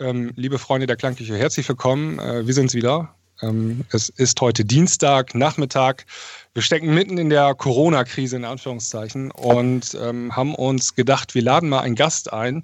ähm, 0.00 0.32
liebe 0.36 0.58
Freunde 0.58 0.86
der 0.86 0.96
Klangküche, 0.96 1.36
herzlich 1.36 1.68
willkommen. 1.68 2.18
Äh, 2.18 2.46
wir 2.46 2.54
sind's 2.54 2.74
wieder. 2.74 3.14
Ähm, 3.42 3.84
es 3.90 4.08
ist 4.08 4.40
heute 4.40 4.64
Dienstag, 4.64 5.34
Nachmittag. 5.34 6.06
Wir 6.54 6.62
stecken 6.62 6.94
mitten 6.94 7.18
in 7.18 7.28
der 7.28 7.54
Corona-Krise 7.54 8.36
in 8.36 8.44
Anführungszeichen 8.46 9.30
und 9.30 9.96
ähm, 10.00 10.34
haben 10.34 10.54
uns 10.54 10.94
gedacht, 10.94 11.34
wir 11.34 11.42
laden 11.42 11.68
mal 11.68 11.80
einen 11.80 11.96
Gast 11.96 12.32
ein, 12.32 12.62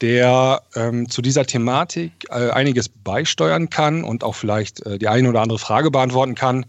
der 0.00 0.62
ähm, 0.76 1.08
zu 1.08 1.20
dieser 1.20 1.46
Thematik 1.46 2.12
äh, 2.30 2.50
einiges 2.50 2.88
beisteuern 2.88 3.70
kann 3.70 4.04
und 4.04 4.22
auch 4.22 4.36
vielleicht 4.36 4.86
äh, 4.86 4.98
die 4.98 5.08
eine 5.08 5.28
oder 5.28 5.40
andere 5.40 5.58
Frage 5.58 5.90
beantworten 5.90 6.36
kann. 6.36 6.66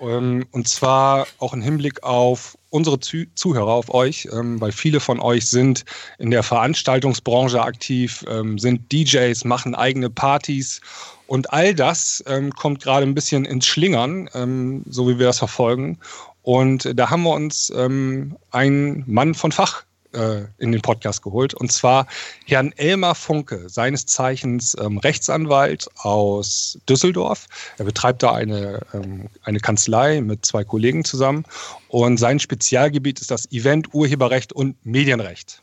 Ähm, 0.00 0.46
und 0.52 0.68
zwar 0.68 1.26
auch 1.38 1.52
im 1.52 1.62
Hinblick 1.62 2.02
auf 2.02 2.56
unsere 2.70 2.98
Zuhörer, 3.00 3.72
auf 3.72 3.92
euch, 3.92 4.28
ähm, 4.32 4.60
weil 4.60 4.72
viele 4.72 5.00
von 5.00 5.20
euch 5.20 5.48
sind 5.48 5.84
in 6.18 6.30
der 6.30 6.42
Veranstaltungsbranche 6.42 7.60
aktiv, 7.60 8.24
ähm, 8.28 8.58
sind 8.58 8.92
DJs, 8.92 9.44
machen 9.44 9.74
eigene 9.74 10.08
Partys 10.08 10.80
und 11.26 11.52
all 11.52 11.74
das 11.74 12.24
kommt 12.56 12.82
gerade 12.82 13.06
ein 13.06 13.14
bisschen 13.14 13.44
ins 13.44 13.64
Schlingern, 13.64 14.82
so 14.88 15.08
wie 15.08 15.16
wir 15.16 15.26
das 15.26 15.38
verfolgen. 15.38 15.96
Und 16.42 16.90
da 16.98 17.08
haben 17.08 17.22
wir 17.22 17.34
uns 17.34 17.70
einen 17.70 19.04
Mann 19.06 19.34
von 19.34 19.52
Fach 19.52 19.84
äh, 20.12 20.42
in 20.58 20.72
den 20.72 20.80
Podcast 20.80 21.22
geholt, 21.22 21.54
und 21.54 21.70
zwar 21.72 22.06
Herrn 22.46 22.72
Elmar 22.76 23.14
Funke, 23.14 23.68
seines 23.68 24.06
Zeichens 24.06 24.76
ähm, 24.80 24.98
Rechtsanwalt 24.98 25.88
aus 25.98 26.78
Düsseldorf. 26.88 27.46
Er 27.78 27.84
betreibt 27.84 28.22
da 28.22 28.32
eine, 28.32 28.80
ähm, 28.92 29.28
eine 29.42 29.60
Kanzlei 29.60 30.20
mit 30.20 30.44
zwei 30.44 30.64
Kollegen 30.64 31.04
zusammen 31.04 31.44
und 31.88 32.18
sein 32.18 32.38
Spezialgebiet 32.38 33.20
ist 33.20 33.30
das 33.30 33.50
Event, 33.52 33.94
Urheberrecht 33.94 34.52
und 34.52 34.76
Medienrecht. 34.84 35.62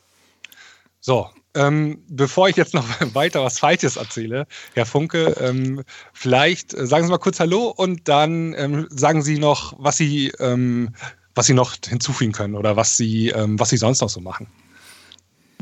So, 1.00 1.30
ähm, 1.58 2.04
bevor 2.08 2.50
ich 2.50 2.56
jetzt 2.56 2.74
noch 2.74 2.86
weiter 3.14 3.44
was 3.44 3.60
Falsches 3.60 3.96
erzähle, 3.96 4.46
Herr 4.74 4.86
Funke, 4.86 5.36
ähm, 5.40 5.84
vielleicht 6.14 6.74
äh, 6.74 6.86
sagen 6.86 7.06
Sie 7.06 7.12
mal 7.12 7.18
kurz 7.18 7.40
Hallo 7.40 7.74
und 7.76 8.08
dann 8.08 8.54
ähm, 8.54 8.88
sagen 8.90 9.24
Sie 9.24 9.40
noch, 9.40 9.74
was 9.78 9.98
Sie, 9.98 10.32
ähm, 10.40 10.94
was 11.38 11.46
Sie 11.46 11.54
noch 11.54 11.76
hinzufügen 11.88 12.32
können 12.32 12.56
oder 12.56 12.76
was 12.76 12.98
Sie, 12.98 13.30
ähm, 13.30 13.60
was 13.60 13.70
Sie 13.70 13.78
sonst 13.78 14.02
noch 14.02 14.10
so 14.10 14.20
machen. 14.20 14.48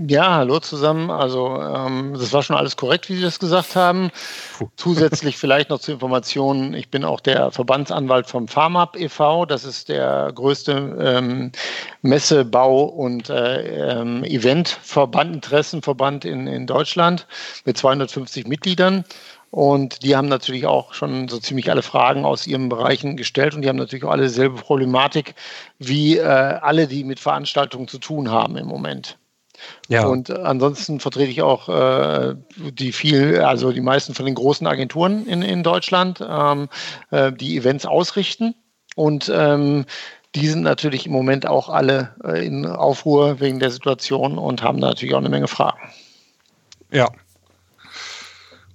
Ja, 0.07 0.35
hallo 0.35 0.59
zusammen. 0.59 1.09
Also 1.09 1.55
ähm, 1.61 2.15
das 2.19 2.33
war 2.33 2.43
schon 2.43 2.57
alles 2.57 2.75
korrekt, 2.75 3.07
wie 3.07 3.15
Sie 3.15 3.21
das 3.21 3.39
gesagt 3.39 3.77
haben. 3.77 4.11
Puh. 4.57 4.67
Zusätzlich 4.75 5.37
vielleicht 5.37 5.69
noch 5.69 5.79
zur 5.79 5.93
Information, 5.93 6.73
ich 6.73 6.89
bin 6.89 7.05
auch 7.05 7.21
der 7.21 7.49
Verbandsanwalt 7.51 8.27
vom 8.27 8.49
FarmUp 8.49 8.97
e.V. 8.97 9.45
Das 9.45 9.63
ist 9.63 9.87
der 9.87 10.31
größte 10.35 10.97
ähm, 10.99 11.53
Messe-, 12.01 12.43
Bau- 12.43 12.83
und 12.83 13.29
äh, 13.29 13.99
ähm, 14.01 14.25
Eventverband, 14.25 15.33
Interessenverband 15.35 16.25
in, 16.25 16.47
in 16.47 16.67
Deutschland 16.67 17.25
mit 17.63 17.77
250 17.77 18.47
Mitgliedern. 18.47 19.05
Und 19.56 20.03
die 20.03 20.17
haben 20.17 20.28
natürlich 20.28 20.66
auch 20.66 20.94
schon 20.94 21.30
so 21.30 21.39
ziemlich 21.39 21.72
alle 21.72 21.81
Fragen 21.81 22.25
aus 22.25 22.45
ihren 22.45 22.67
Bereichen 22.67 23.16
gestellt 23.16 23.56
und 23.56 23.61
die 23.61 23.70
haben 23.70 23.78
natürlich 23.78 24.03
auch 24.03 24.11
alle 24.11 24.23
dieselbe 24.23 24.58
Problematik 24.58 25.34
wie 25.80 26.17
äh, 26.17 26.23
alle, 26.25 26.88
die 26.88 27.06
mit 27.06 27.22
Veranstaltungen 27.22 27.88
zu 27.88 27.98
tun 27.98 28.30
haben 28.30 28.58
im 28.58 28.67
Moment. 28.67 29.17
Ja. 29.88 30.08
Und 30.08 30.30
ansonsten 30.30 31.00
vertrete 31.00 31.31
ich 31.31 31.42
auch 31.42 31.70
äh, 31.70 32.36
die 32.58 32.92
viel, 32.92 33.39
also 33.39 33.72
die 33.72 33.80
meisten 33.80 34.14
von 34.14 34.26
den 34.26 34.36
großen 34.36 34.67
Agenturen 34.67 35.26
in, 35.26 35.42
in 35.42 35.64
Deutschland, 35.64 36.20
ähm, 36.22 36.67
äh, 37.11 37.31
die 37.31 37.56
Events 37.56 37.86
ausrichten. 37.86 38.56
Und 38.98 39.31
ähm, 39.33 39.86
die 40.36 40.50
sind 40.50 40.64
natürlich 40.64 41.06
im 41.06 41.14
Moment 41.14 41.48
auch 41.48 41.70
alle 41.70 42.14
äh, 42.26 42.45
in 42.45 42.66
Aufruhr 42.66 43.39
wegen 43.39 43.61
der 43.61 43.72
Situation 43.72 44.38
und 44.38 44.64
haben 44.64 44.80
natürlich 44.80 45.16
auch 45.16 45.20
eine 45.20 45.30
Menge 45.30 45.48
Fragen. 45.48 45.80
Ja. 46.92 47.09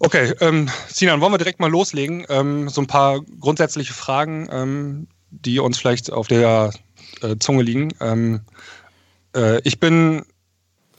Okay, 0.02 0.32
ähm, 0.40 0.70
Sinan, 0.88 1.20
wollen 1.20 1.34
wir 1.34 1.38
direkt 1.38 1.60
mal 1.60 1.70
loslegen? 1.70 2.24
Ähm, 2.30 2.70
so 2.70 2.80
ein 2.80 2.86
paar 2.86 3.20
grundsätzliche 3.20 3.92
Fragen, 3.92 4.48
ähm, 4.50 5.08
die 5.30 5.58
uns 5.58 5.78
vielleicht 5.78 6.10
auf 6.10 6.26
der 6.26 6.72
äh, 7.20 7.36
Zunge 7.38 7.62
liegen. 7.62 7.92
Ähm, 8.00 8.40
äh, 9.36 9.60
ich 9.60 9.78
bin 9.78 10.24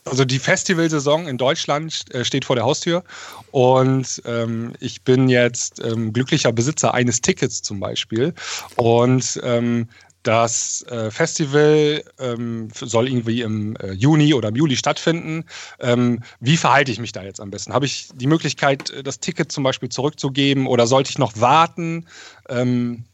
also 0.05 0.23
die 0.23 0.37
Festivalsaison 0.37 1.27
in 1.27 1.39
Deutschland 1.39 2.13
äh, 2.13 2.23
steht 2.23 2.45
vor 2.45 2.55
der 2.55 2.65
Haustür 2.65 3.03
und 3.49 4.21
ähm, 4.25 4.73
ich 4.79 5.01
bin 5.01 5.29
jetzt 5.29 5.83
ähm, 5.83 6.13
glücklicher 6.13 6.51
Besitzer 6.51 6.93
eines 6.93 7.21
Tickets 7.21 7.63
zum 7.63 7.79
Beispiel 7.79 8.35
und 8.75 9.39
ähm, 9.43 9.87
das 10.23 10.83
äh, 10.83 11.09
Festival 11.09 12.03
ähm, 12.19 12.69
soll 12.73 13.07
irgendwie 13.07 13.41
im 13.41 13.75
äh, 13.77 13.91
Juni 13.93 14.33
oder 14.33 14.49
im 14.49 14.55
Juli 14.55 14.75
stattfinden. 14.75 15.45
Ähm, 15.79 16.21
wie 16.39 16.57
verhalte 16.57 16.91
ich 16.91 16.99
mich 16.99 17.11
da 17.11 17.23
jetzt 17.23 17.39
am 17.39 17.49
besten? 17.49 17.73
Habe 17.73 17.85
ich 17.85 18.09
die 18.13 18.27
Möglichkeit, 18.27 18.89
äh, 18.91 19.03
das 19.03 19.19
Ticket 19.19 19.51
zum 19.51 19.63
Beispiel 19.63 19.89
zurückzugeben 19.89 20.67
oder 20.67 20.87
sollte 20.87 21.09
ich 21.09 21.17
noch 21.17 21.39
warten? 21.39 22.07
Ähm, 22.49 23.05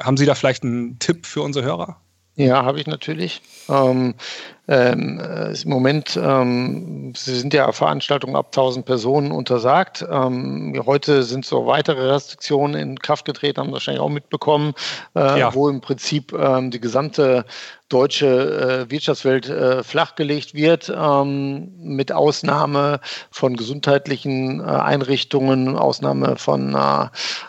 haben 0.00 0.16
Sie 0.16 0.26
da 0.26 0.34
vielleicht 0.34 0.62
einen 0.62 0.98
Tipp 0.98 1.26
für 1.26 1.42
unsere 1.42 1.64
Hörer? 1.64 2.00
Ja, 2.38 2.64
habe 2.64 2.78
ich 2.78 2.86
natürlich. 2.86 3.42
Ähm, 3.68 4.14
ähm, 4.68 5.18
äh, 5.18 5.60
Im 5.60 5.70
Moment 5.70 6.16
ähm, 6.22 7.12
sind 7.16 7.52
ja 7.52 7.72
Veranstaltungen 7.72 8.36
ab 8.36 8.46
1000 8.50 8.86
Personen 8.86 9.32
untersagt. 9.32 10.06
Ähm, 10.08 10.80
heute 10.86 11.24
sind 11.24 11.44
so 11.44 11.66
weitere 11.66 12.08
Restriktionen 12.08 12.80
in 12.80 12.98
Kraft 13.00 13.24
getreten, 13.24 13.60
haben 13.60 13.72
wahrscheinlich 13.72 14.00
auch 14.00 14.08
mitbekommen, 14.08 14.74
äh, 15.16 15.40
ja. 15.40 15.52
wo 15.52 15.68
im 15.68 15.80
Prinzip 15.80 16.32
ähm, 16.32 16.70
die 16.70 16.80
gesamte 16.80 17.44
deutsche 17.88 18.86
äh, 18.86 18.90
Wirtschaftswelt 18.90 19.48
äh, 19.48 19.82
flachgelegt 19.82 20.54
wird, 20.54 20.92
ähm, 20.94 21.72
mit 21.78 22.12
Ausnahme 22.12 23.00
von 23.30 23.56
gesundheitlichen 23.56 24.60
äh, 24.60 24.64
Einrichtungen, 24.64 25.76
Ausnahme 25.76 26.36
von 26.36 26.74
äh, 26.74 27.06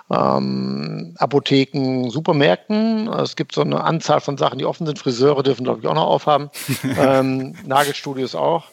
ähm, 0.10 1.14
Apotheken, 1.18 2.10
Supermärkten. 2.10 3.10
Es 3.10 3.36
gibt 3.36 3.54
so 3.54 3.62
eine 3.62 3.84
Anzahl 3.84 4.22
von 4.22 4.38
Sachen, 4.38 4.60
die 4.60 4.66
offen 4.66 4.86
sind. 4.86 4.98
Friseure 4.98 5.44
dürfen, 5.44 5.66
glaube 5.66 5.82
ich, 5.82 5.88
auch 5.88 5.94
noch 5.94 6.08
aufhaben. 6.08 6.50
ähm, 6.98 7.56
Nagelstudios 7.66 8.34
auch. 8.34 8.66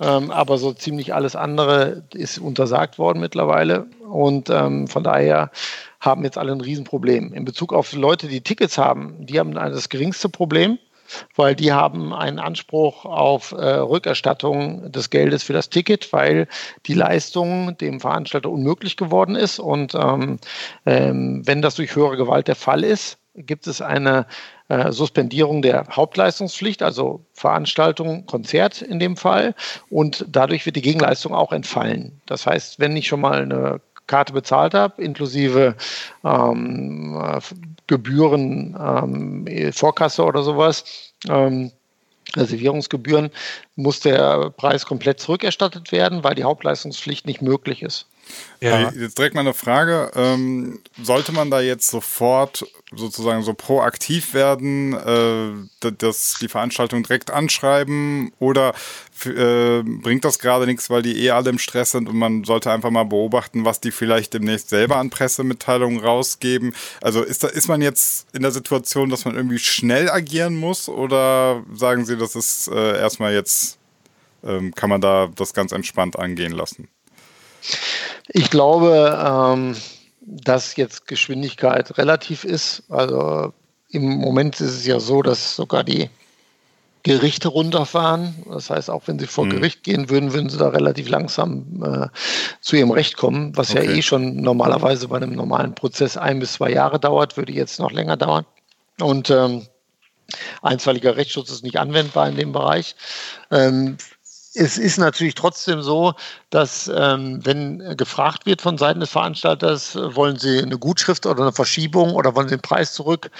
Ähm, 0.00 0.30
aber 0.30 0.58
so 0.58 0.72
ziemlich 0.72 1.14
alles 1.14 1.36
andere 1.36 2.04
ist 2.12 2.38
untersagt 2.38 2.98
worden 2.98 3.20
mittlerweile. 3.20 3.86
Und 4.10 4.50
ähm, 4.50 4.88
von 4.88 5.02
daher 5.02 5.50
haben 6.00 6.22
jetzt 6.22 6.36
alle 6.36 6.52
ein 6.52 6.60
Riesenproblem. 6.60 7.32
In 7.32 7.46
Bezug 7.46 7.72
auf 7.72 7.94
Leute, 7.94 8.28
die 8.28 8.42
Tickets 8.42 8.76
haben, 8.76 9.14
die 9.24 9.38
haben 9.38 9.54
das 9.54 9.88
geringste 9.88 10.28
Problem 10.28 10.78
weil 11.36 11.54
die 11.54 11.72
haben 11.72 12.12
einen 12.12 12.38
Anspruch 12.38 13.04
auf 13.04 13.52
äh, 13.52 13.56
Rückerstattung 13.56 14.90
des 14.90 15.10
Geldes 15.10 15.42
für 15.42 15.52
das 15.52 15.70
Ticket, 15.70 16.12
weil 16.12 16.48
die 16.86 16.94
Leistung 16.94 17.76
dem 17.78 18.00
Veranstalter 18.00 18.50
unmöglich 18.50 18.96
geworden 18.96 19.36
ist. 19.36 19.58
Und 19.58 19.94
ähm, 19.94 20.38
ähm, 20.86 21.42
wenn 21.44 21.62
das 21.62 21.76
durch 21.76 21.94
höhere 21.94 22.16
Gewalt 22.16 22.48
der 22.48 22.56
Fall 22.56 22.84
ist, 22.84 23.18
gibt 23.36 23.66
es 23.66 23.80
eine 23.80 24.26
äh, 24.68 24.92
Suspendierung 24.92 25.60
der 25.60 25.86
Hauptleistungspflicht, 25.90 26.82
also 26.82 27.24
Veranstaltung, 27.32 28.26
Konzert 28.26 28.80
in 28.80 28.98
dem 28.98 29.16
Fall. 29.16 29.54
Und 29.90 30.24
dadurch 30.28 30.64
wird 30.66 30.76
die 30.76 30.82
Gegenleistung 30.82 31.34
auch 31.34 31.52
entfallen. 31.52 32.20
Das 32.26 32.46
heißt, 32.46 32.78
wenn 32.78 32.96
ich 32.96 33.08
schon 33.08 33.20
mal 33.20 33.42
eine 33.42 33.80
Karte 34.06 34.32
bezahlt 34.32 34.74
habe, 34.74 35.02
inklusive 35.02 35.76
ähm, 36.24 37.40
Gebühren, 37.86 38.76
ähm, 38.80 39.72
Vorkasse 39.72 40.24
oder 40.24 40.42
sowas, 40.42 41.12
ähm, 41.28 41.70
Reservierungsgebühren, 42.34 43.30
muss 43.76 44.00
der 44.00 44.50
Preis 44.50 44.86
komplett 44.86 45.20
zurückerstattet 45.20 45.92
werden, 45.92 46.24
weil 46.24 46.34
die 46.34 46.44
Hauptleistungspflicht 46.44 47.26
nicht 47.26 47.42
möglich 47.42 47.82
ist. 47.82 48.06
Ja. 48.60 48.90
Jetzt 48.90 49.18
direkt 49.18 49.34
mal 49.34 49.42
eine 49.42 49.54
Frage. 49.54 50.10
Ähm, 50.14 50.80
sollte 51.02 51.32
man 51.32 51.50
da 51.50 51.60
jetzt 51.60 51.88
sofort 51.88 52.64
sozusagen 52.96 53.42
so 53.42 53.52
proaktiv 53.54 54.32
werden, 54.32 54.94
äh, 54.94 55.90
dass 55.92 56.36
die 56.40 56.48
Veranstaltung 56.48 57.02
direkt 57.02 57.30
anschreiben 57.30 58.32
oder 58.38 58.74
äh, 59.24 59.82
bringt 59.82 60.24
das 60.24 60.38
gerade 60.38 60.66
nichts, 60.66 60.88
weil 60.90 61.02
die 61.02 61.24
eh 61.24 61.30
alle 61.30 61.50
im 61.50 61.58
Stress 61.58 61.90
sind 61.90 62.08
und 62.08 62.16
man 62.16 62.44
sollte 62.44 62.70
einfach 62.70 62.90
mal 62.90 63.04
beobachten, 63.04 63.64
was 63.64 63.80
die 63.80 63.90
vielleicht 63.90 64.34
demnächst 64.34 64.70
selber 64.70 64.96
an 64.96 65.10
Pressemitteilungen 65.10 66.00
rausgeben? 66.00 66.74
Also 67.02 67.22
ist, 67.22 67.44
da, 67.44 67.48
ist 67.48 67.68
man 67.68 67.82
jetzt 67.82 68.26
in 68.34 68.42
der 68.42 68.52
Situation, 68.52 69.10
dass 69.10 69.24
man 69.24 69.34
irgendwie 69.34 69.58
schnell 69.58 70.10
agieren 70.10 70.56
muss 70.56 70.88
oder 70.88 71.62
sagen 71.74 72.06
Sie, 72.06 72.16
das 72.16 72.34
ist 72.34 72.68
äh, 72.68 72.98
erstmal 72.98 73.34
jetzt, 73.34 73.78
ähm, 74.42 74.74
kann 74.74 74.90
man 74.90 75.00
da 75.00 75.28
das 75.34 75.52
ganz 75.52 75.72
entspannt 75.72 76.18
angehen 76.18 76.52
lassen? 76.52 76.88
Ich 78.28 78.50
glaube, 78.50 79.18
ähm, 79.22 79.76
dass 80.20 80.76
jetzt 80.76 81.06
Geschwindigkeit 81.06 81.96
relativ 81.98 82.44
ist. 82.44 82.84
Also 82.88 83.52
im 83.90 84.04
Moment 84.04 84.60
ist 84.60 84.74
es 84.74 84.86
ja 84.86 84.98
so, 84.98 85.22
dass 85.22 85.56
sogar 85.56 85.84
die 85.84 86.08
Gerichte 87.02 87.48
runterfahren. 87.48 88.34
Das 88.50 88.70
heißt, 88.70 88.90
auch 88.90 89.02
wenn 89.06 89.18
sie 89.18 89.26
vor 89.26 89.44
mhm. 89.44 89.50
Gericht 89.50 89.84
gehen 89.84 90.08
würden, 90.08 90.32
würden 90.32 90.48
sie 90.48 90.56
da 90.56 90.68
relativ 90.68 91.08
langsam 91.08 91.82
äh, 91.84 92.08
zu 92.60 92.76
ihrem 92.76 92.90
Recht 92.90 93.16
kommen, 93.16 93.54
was 93.56 93.70
okay. 93.70 93.84
ja 93.84 93.92
eh 93.92 94.02
schon 94.02 94.36
normalerweise 94.36 95.08
bei 95.08 95.18
einem 95.18 95.34
normalen 95.34 95.74
Prozess 95.74 96.16
ein 96.16 96.40
bis 96.40 96.54
zwei 96.54 96.70
Jahre 96.70 96.98
dauert, 96.98 97.36
würde 97.36 97.52
jetzt 97.52 97.78
noch 97.78 97.92
länger 97.92 98.16
dauern. 98.16 98.46
Und 99.00 99.28
ähm, 99.28 99.66
einstweiliger 100.62 101.16
Rechtsschutz 101.16 101.50
ist 101.50 101.62
nicht 101.62 101.78
anwendbar 101.78 102.28
in 102.28 102.36
dem 102.36 102.52
Bereich. 102.52 102.96
Ähm, 103.50 103.98
es 104.54 104.78
ist 104.78 104.98
natürlich 104.98 105.34
trotzdem 105.34 105.82
so, 105.82 106.14
dass 106.50 106.88
ähm, 106.94 107.44
wenn 107.44 107.96
gefragt 107.96 108.46
wird 108.46 108.62
von 108.62 108.78
Seiten 108.78 109.00
des 109.00 109.10
Veranstalters, 109.10 109.96
wollen 109.96 110.36
Sie 110.36 110.60
eine 110.60 110.78
Gutschrift 110.78 111.26
oder 111.26 111.42
eine 111.42 111.52
Verschiebung 111.52 112.14
oder 112.14 112.34
wollen 112.34 112.48
Sie 112.48 112.56
den 112.56 112.62
Preis 112.62 112.92
zurück, 112.92 113.30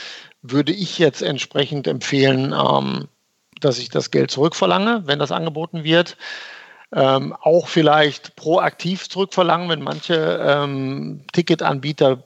würde 0.42 0.72
ich 0.72 0.98
jetzt 0.98 1.22
entsprechend 1.22 1.86
empfehlen, 1.86 2.52
ähm, 2.52 3.08
dass 3.60 3.78
ich 3.78 3.88
das 3.88 4.10
Geld 4.10 4.30
zurückverlange, 4.30 5.02
wenn 5.06 5.18
das 5.18 5.32
angeboten 5.32 5.84
wird. 5.84 6.16
Ähm, 6.92 7.34
auch 7.40 7.68
vielleicht 7.68 8.36
proaktiv 8.36 9.08
zurückverlangen, 9.08 9.68
wenn 9.68 9.82
manche 9.82 10.40
ähm, 10.44 11.22
Ticketanbieter 11.32 12.22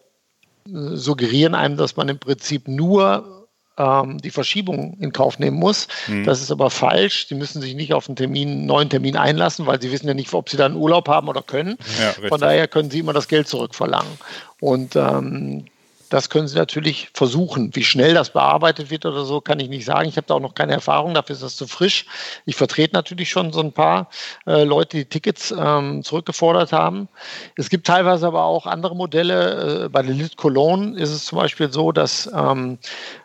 äh, 0.66 0.96
suggerieren 0.96 1.54
einem, 1.54 1.76
dass 1.76 1.96
man 1.96 2.08
im 2.08 2.18
Prinzip 2.18 2.68
nur 2.68 3.37
ähm, 3.78 4.18
die 4.18 4.30
Verschiebung 4.30 4.96
in 5.00 5.12
Kauf 5.12 5.38
nehmen 5.38 5.58
muss. 5.58 5.88
Mhm. 6.06 6.24
Das 6.24 6.42
ist 6.42 6.50
aber 6.50 6.70
falsch. 6.70 7.26
Sie 7.28 7.34
müssen 7.34 7.62
sich 7.62 7.74
nicht 7.74 7.94
auf 7.94 8.08
einen 8.08 8.16
Termin, 8.16 8.66
neuen 8.66 8.90
Termin 8.90 9.16
einlassen, 9.16 9.66
weil 9.66 9.80
sie 9.80 9.92
wissen 9.92 10.08
ja 10.08 10.14
nicht, 10.14 10.32
ob 10.34 10.50
sie 10.50 10.56
dann 10.56 10.76
Urlaub 10.76 11.08
haben 11.08 11.28
oder 11.28 11.42
können. 11.42 11.76
Ja, 12.00 12.28
Von 12.28 12.40
daher 12.40 12.68
können 12.68 12.90
sie 12.90 12.98
immer 12.98 13.12
das 13.12 13.28
Geld 13.28 13.48
zurückverlangen. 13.48 14.18
Und 14.60 14.96
ähm, 14.96 15.66
das 16.08 16.30
können 16.30 16.48
Sie 16.48 16.56
natürlich 16.56 17.10
versuchen. 17.14 17.74
Wie 17.74 17.84
schnell 17.84 18.14
das 18.14 18.30
bearbeitet 18.30 18.90
wird 18.90 19.06
oder 19.06 19.24
so, 19.24 19.40
kann 19.40 19.60
ich 19.60 19.68
nicht 19.68 19.84
sagen. 19.84 20.08
Ich 20.08 20.16
habe 20.16 20.26
da 20.26 20.34
auch 20.34 20.40
noch 20.40 20.54
keine 20.54 20.72
Erfahrung, 20.72 21.14
dafür 21.14 21.34
ist 21.34 21.42
das 21.42 21.56
zu 21.56 21.66
frisch. 21.66 22.06
Ich 22.46 22.56
vertrete 22.56 22.94
natürlich 22.94 23.30
schon 23.30 23.52
so 23.52 23.60
ein 23.60 23.72
paar 23.72 24.08
äh, 24.46 24.64
Leute, 24.64 24.98
die 24.98 25.04
Tickets 25.04 25.54
ähm, 25.56 26.02
zurückgefordert 26.02 26.72
haben. 26.72 27.08
Es 27.56 27.70
gibt 27.70 27.86
teilweise 27.86 28.26
aber 28.26 28.44
auch 28.44 28.66
andere 28.66 28.96
Modelle. 28.96 29.84
Äh, 29.84 29.88
bei 29.88 30.02
der 30.02 30.14
Lit 30.14 30.36
Cologne 30.36 30.98
ist 30.98 31.10
es 31.10 31.26
zum 31.26 31.38
Beispiel 31.38 31.72
so, 31.72 31.92
dass 31.92 32.30
ähm, 32.34 32.78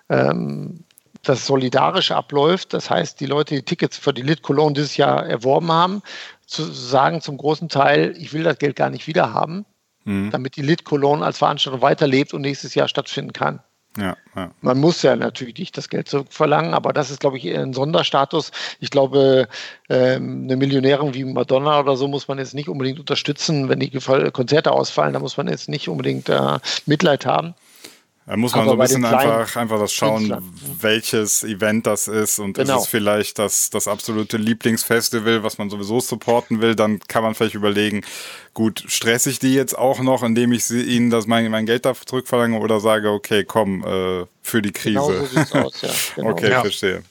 ähm, 0.10 0.84
das 1.24 1.46
solidarisch 1.46 2.12
abläuft. 2.12 2.74
Das 2.74 2.90
heißt, 2.90 3.20
die 3.20 3.26
Leute, 3.26 3.56
die 3.56 3.64
Tickets 3.64 3.98
für 3.98 4.14
die 4.14 4.22
Lit 4.22 4.42
Cologne 4.42 4.74
dieses 4.74 4.98
Jahr 4.98 5.26
erworben 5.26 5.72
haben, 5.72 6.02
zu 6.46 6.64
sagen 6.64 7.22
zum 7.22 7.38
großen 7.38 7.70
Teil, 7.70 8.14
ich 8.18 8.34
will 8.34 8.44
das 8.44 8.58
Geld 8.58 8.76
gar 8.76 8.90
nicht 8.90 9.08
wieder 9.08 9.34
haben 9.34 9.66
mhm. 10.06 10.32
damit 10.32 10.56
die 10.56 10.62
Lit 10.62 10.84
Cologne 10.86 11.26
als 11.26 11.38
Veranstaltung 11.38 11.82
weiterlebt 11.82 12.34
und 12.34 12.42
nächstes 12.42 12.76
Jahr 12.76 12.88
stattfinden 12.88 13.34
kann. 13.34 13.60
Ja, 13.98 14.18
ja. 14.36 14.52
Man 14.62 14.80
muss 14.80 15.04
ja 15.04 15.16
natürlich 15.16 15.58
nicht 15.60 15.78
das 15.78 15.88
Geld 15.88 16.10
zurückverlangen, 16.10 16.74
aber 16.74 16.94
das 16.94 17.12
ist, 17.12 17.20
glaube 17.20 17.38
ich, 17.38 17.46
ein 17.56 17.74
Sonderstatus. 17.74 18.52
Ich 18.80 18.90
glaube, 18.90 19.48
ähm, 19.88 20.46
eine 20.46 20.56
Millionärin 20.56 21.14
wie 21.14 21.24
Madonna 21.24 21.80
oder 21.80 21.96
so 21.96 22.08
muss 22.08 22.28
man 22.28 22.40
jetzt 22.40 22.56
nicht 22.56 22.70
unbedingt 22.70 23.00
unterstützen, 23.00 23.70
wenn 23.70 23.80
die 23.80 23.92
Konzerte 23.92 24.72
ausfallen. 24.72 25.14
Da 25.14 25.20
muss 25.20 25.38
man 25.38 25.48
jetzt 25.48 25.70
nicht 25.70 25.88
unbedingt 25.90 26.28
äh, 26.28 26.58
Mitleid 26.88 27.28
haben. 27.28 27.54
Da 28.26 28.38
muss 28.38 28.56
man 28.56 28.62
Aber 28.62 28.88
so 28.88 28.96
ein 28.96 29.02
bisschen 29.02 29.06
einfach, 29.06 29.56
einfach 29.58 29.80
das 29.80 29.94
schauen, 29.94 30.54
welches 30.80 31.44
Event 31.44 31.86
das 31.86 32.08
ist 32.08 32.40
und 32.40 32.54
genau. 32.54 32.78
ist 32.78 32.84
es 32.84 32.88
vielleicht 32.88 33.38
das, 33.38 33.70
das 33.70 33.90
absolute 33.90 34.38
Lieblingsfestival, 34.38 35.44
was 35.44 35.58
man 35.58 35.70
sowieso 35.70 36.00
supporten 36.00 36.62
will, 36.62 36.74
dann 36.74 37.00
kann 37.00 37.24
man 37.24 37.36
vielleicht 37.36 37.56
überlegen, 37.56 38.02
gut, 38.54 38.86
stress 38.88 39.26
ich 39.26 39.40
die 39.40 39.54
jetzt 39.54 39.78
auch 39.78 40.00
noch, 40.00 40.24
indem 40.24 40.54
ich 40.54 40.64
sie, 40.64 40.84
ihnen 40.84 41.10
das 41.10 41.28
mein, 41.28 41.52
mein 41.52 41.66
Geld 41.66 41.86
da 41.86 41.94
zurückverlange 41.94 42.60
oder 42.60 42.80
sage, 42.80 43.10
okay, 43.10 43.44
komm, 43.44 43.84
äh, 43.84 44.26
für 44.42 44.62
die 44.62 44.72
Krise. 44.72 45.00
Genau 45.00 45.10
so 45.10 45.26
sieht's 45.26 45.52
aus, 45.52 45.82
ja. 45.82 45.90
Genau. 46.16 46.30
Okay, 46.30 46.52
ja. 46.52 46.62
verstehe. 46.62 47.04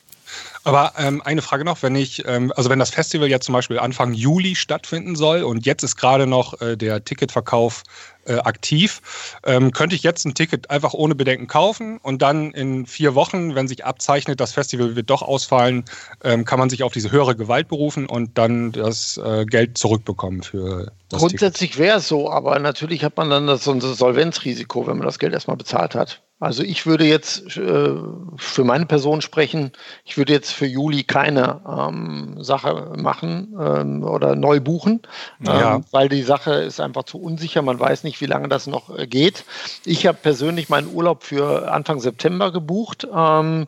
Aber 0.65 0.93
ähm, 0.97 1.21
eine 1.23 1.43
Frage 1.43 1.65
noch, 1.65 1.83
wenn 1.83 1.97
ich, 1.97 2.25
ähm, 2.27 2.53
also 2.57 2.71
wenn 2.71 2.79
das 2.79 2.91
Festival 2.91 3.29
jetzt 3.29 3.47
zum 3.47 3.53
Beispiel 3.53 3.79
Anfang 3.79 4.15
Juli 4.15 4.55
stattfinden 4.55 5.17
soll 5.17 5.43
und 5.43 5.67
jetzt 5.67 5.83
ist 5.83 5.97
gerade 5.97 6.27
noch 6.27 6.61
äh, 6.61 6.77
der 6.77 7.05
Ticketverkauf 7.05 7.83
äh, 8.27 8.35
aktiv, 8.39 9.03
ähm, 9.45 9.73
könnte 9.73 9.97
ich 9.97 10.03
jetzt 10.03 10.25
ein 10.25 10.35
Ticket 10.35 10.71
einfach 10.71 10.95
ohne 10.95 11.15
Bedenken 11.15 11.47
kaufen 11.47 11.99
und 11.99 12.23
dann 12.23 12.53
in 12.53 12.87
vier 12.87 13.15
Wochen, 13.15 13.55
wenn 13.55 13.69
sich 13.69 13.85
abzeichnet, 13.85 14.41
das 14.41 14.53
Festival 14.53 14.97
wird 14.97 15.11
doch 15.11 15.23
ausfallen, 15.23 15.85
ähm, 16.23 16.45
kann 16.45 16.59
man 16.59 16.71
sich 16.71 16.83
auf 16.83 16.93
diese 16.93 17.11
höhere 17.11 17.37
Gewalt 17.37 17.69
berufen 17.69 18.07
und 18.07 18.39
dann 18.39 18.73
das 18.73 19.19
äh, 19.19 19.45
Geld 19.45 19.79
zurückbekommen 19.79 20.43
für 20.43 20.93
das 21.13 21.21
Grundsätzlich 21.21 21.77
wäre 21.77 21.99
es 21.99 22.09
so, 22.09 22.31
aber 22.31 22.59
natürlich 22.59 23.05
hat 23.05 23.19
man 23.19 23.29
dann 23.29 23.47
das, 23.47 23.65
so 23.65 23.73
ein 23.73 23.83
Solvenzrisiko, 23.83 24.87
wenn 24.87 24.97
man 24.97 25.07
das 25.07 25.19
Geld 25.19 25.35
erstmal 25.35 25.59
bezahlt 25.59 25.95
hat. 25.95 26.23
Also 26.43 26.65
ich 26.65 26.87
würde 26.87 27.05
jetzt 27.05 27.57
äh, 27.57 27.95
für 28.37 28.65
meine 28.65 28.87
Person 28.87 29.21
sprechen, 29.21 29.71
ich 30.05 30.17
würde 30.17 30.33
jetzt 30.33 30.51
für 30.51 30.67
Juli 30.67 31.05
keine 31.05 31.61
ähm, 31.69 32.43
Sache 32.43 32.95
machen 32.97 33.55
ähm, 33.61 34.03
oder 34.03 34.35
neu 34.35 34.59
buchen, 34.59 35.03
ähm, 35.41 35.47
ja. 35.47 35.81
weil 35.93 36.09
die 36.09 36.23
Sache 36.23 36.55
ist 36.55 36.81
einfach 36.81 37.05
zu 37.05 37.21
unsicher. 37.21 37.63
Man 37.63 37.79
weiß 37.79 38.03
nicht, 38.03 38.12
wie 38.21 38.27
lange 38.27 38.49
das 38.49 38.67
noch 38.67 38.97
äh, 38.97 39.07
geht. 39.07 39.45
Ich 39.85 40.07
habe 40.07 40.19
persönlich 40.21 40.69
meinen 40.69 40.93
Urlaub 40.93 41.25
für 41.25 41.71
Anfang 41.71 42.01
September 42.01 42.53
gebucht. 42.53 43.07
Ähm, 43.15 43.67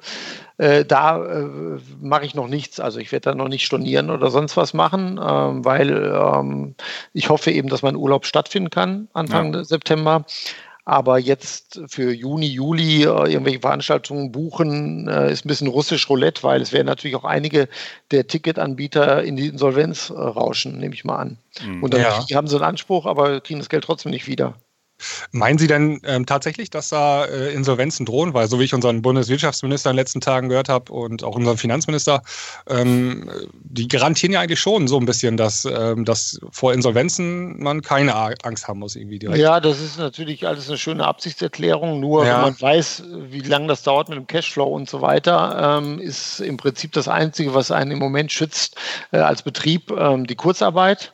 äh, 0.56 0.84
da 0.84 1.24
äh, 1.24 1.48
mache 2.00 2.24
ich 2.24 2.34
noch 2.34 2.48
nichts. 2.48 2.78
Also 2.78 3.00
ich 3.00 3.10
werde 3.10 3.30
da 3.30 3.34
noch 3.34 3.48
nicht 3.48 3.64
stornieren 3.64 4.10
oder 4.10 4.30
sonst 4.30 4.56
was 4.56 4.74
machen, 4.74 5.20
ähm, 5.22 5.64
weil 5.64 5.90
ähm, 5.90 6.74
ich 7.12 7.28
hoffe 7.28 7.50
eben, 7.50 7.68
dass 7.68 7.82
mein 7.82 7.96
Urlaub 7.96 8.26
stattfinden 8.26 8.70
kann 8.70 9.08
Anfang 9.12 9.52
ja. 9.52 9.64
September. 9.64 10.24
Aber 10.86 11.18
jetzt 11.18 11.80
für 11.88 12.12
Juni, 12.12 12.46
Juli 12.46 13.04
äh, 13.04 13.32
irgendwelche 13.32 13.60
Veranstaltungen 13.60 14.32
buchen, 14.32 15.08
äh, 15.08 15.32
ist 15.32 15.44
ein 15.44 15.48
bisschen 15.48 15.68
russisch 15.68 16.10
Roulette, 16.10 16.42
weil 16.42 16.60
es 16.60 16.72
werden 16.72 16.86
natürlich 16.86 17.16
auch 17.16 17.24
einige 17.24 17.68
der 18.10 18.26
Ticketanbieter 18.26 19.22
in 19.22 19.36
die 19.36 19.46
Insolvenz 19.46 20.10
äh, 20.10 20.12
rauschen, 20.12 20.78
nehme 20.78 20.94
ich 20.94 21.04
mal 21.04 21.16
an. 21.16 21.38
Mhm. 21.64 21.82
Und 21.82 21.94
dann 21.94 22.02
ja. 22.02 22.36
haben 22.36 22.48
sie 22.48 22.56
einen 22.56 22.64
Anspruch, 22.64 23.06
aber 23.06 23.40
kriegen 23.40 23.60
das 23.60 23.70
Geld 23.70 23.84
trotzdem 23.84 24.12
nicht 24.12 24.26
wieder. 24.26 24.56
Meinen 25.32 25.58
Sie 25.58 25.66
denn 25.66 26.00
ähm, 26.04 26.26
tatsächlich, 26.26 26.70
dass 26.70 26.88
da 26.88 27.24
äh, 27.24 27.52
Insolvenzen 27.52 28.06
drohen? 28.06 28.34
Weil 28.34 28.48
so 28.48 28.60
wie 28.60 28.64
ich 28.64 28.74
unseren 28.74 29.02
Bundeswirtschaftsminister 29.02 29.90
in 29.90 29.94
den 29.94 30.00
letzten 30.00 30.20
Tagen 30.20 30.48
gehört 30.48 30.68
habe 30.68 30.92
und 30.92 31.24
auch 31.24 31.36
unseren 31.36 31.58
Finanzminister, 31.58 32.22
ähm, 32.68 33.30
die 33.62 33.88
garantieren 33.88 34.32
ja 34.32 34.40
eigentlich 34.40 34.60
schon 34.60 34.88
so 34.88 34.98
ein 34.98 35.06
bisschen, 35.06 35.36
dass, 35.36 35.64
ähm, 35.64 36.04
dass 36.04 36.40
vor 36.50 36.72
Insolvenzen 36.72 37.62
man 37.62 37.82
keine 37.82 38.14
Angst 38.14 38.68
haben 38.68 38.80
muss 38.80 38.96
irgendwie 38.96 39.18
direkt. 39.18 39.38
Ja, 39.38 39.60
das 39.60 39.80
ist 39.80 39.98
natürlich 39.98 40.46
alles 40.46 40.68
eine 40.68 40.78
schöne 40.78 41.06
Absichtserklärung. 41.06 42.00
Nur 42.00 42.24
ja. 42.24 42.36
wenn 42.36 42.42
man 42.42 42.60
weiß, 42.60 43.04
wie 43.28 43.40
lange 43.40 43.68
das 43.68 43.82
dauert 43.82 44.08
mit 44.08 44.18
dem 44.18 44.26
Cashflow 44.26 44.64
und 44.64 44.88
so 44.88 45.00
weiter, 45.00 45.78
ähm, 45.78 45.98
ist 45.98 46.40
im 46.40 46.56
Prinzip 46.56 46.92
das 46.92 47.08
Einzige, 47.08 47.54
was 47.54 47.70
einen 47.70 47.92
im 47.92 47.98
Moment 47.98 48.32
schützt 48.32 48.76
äh, 49.12 49.18
als 49.18 49.42
Betrieb, 49.42 49.90
ähm, 49.90 50.26
die 50.26 50.36
Kurzarbeit 50.36 51.12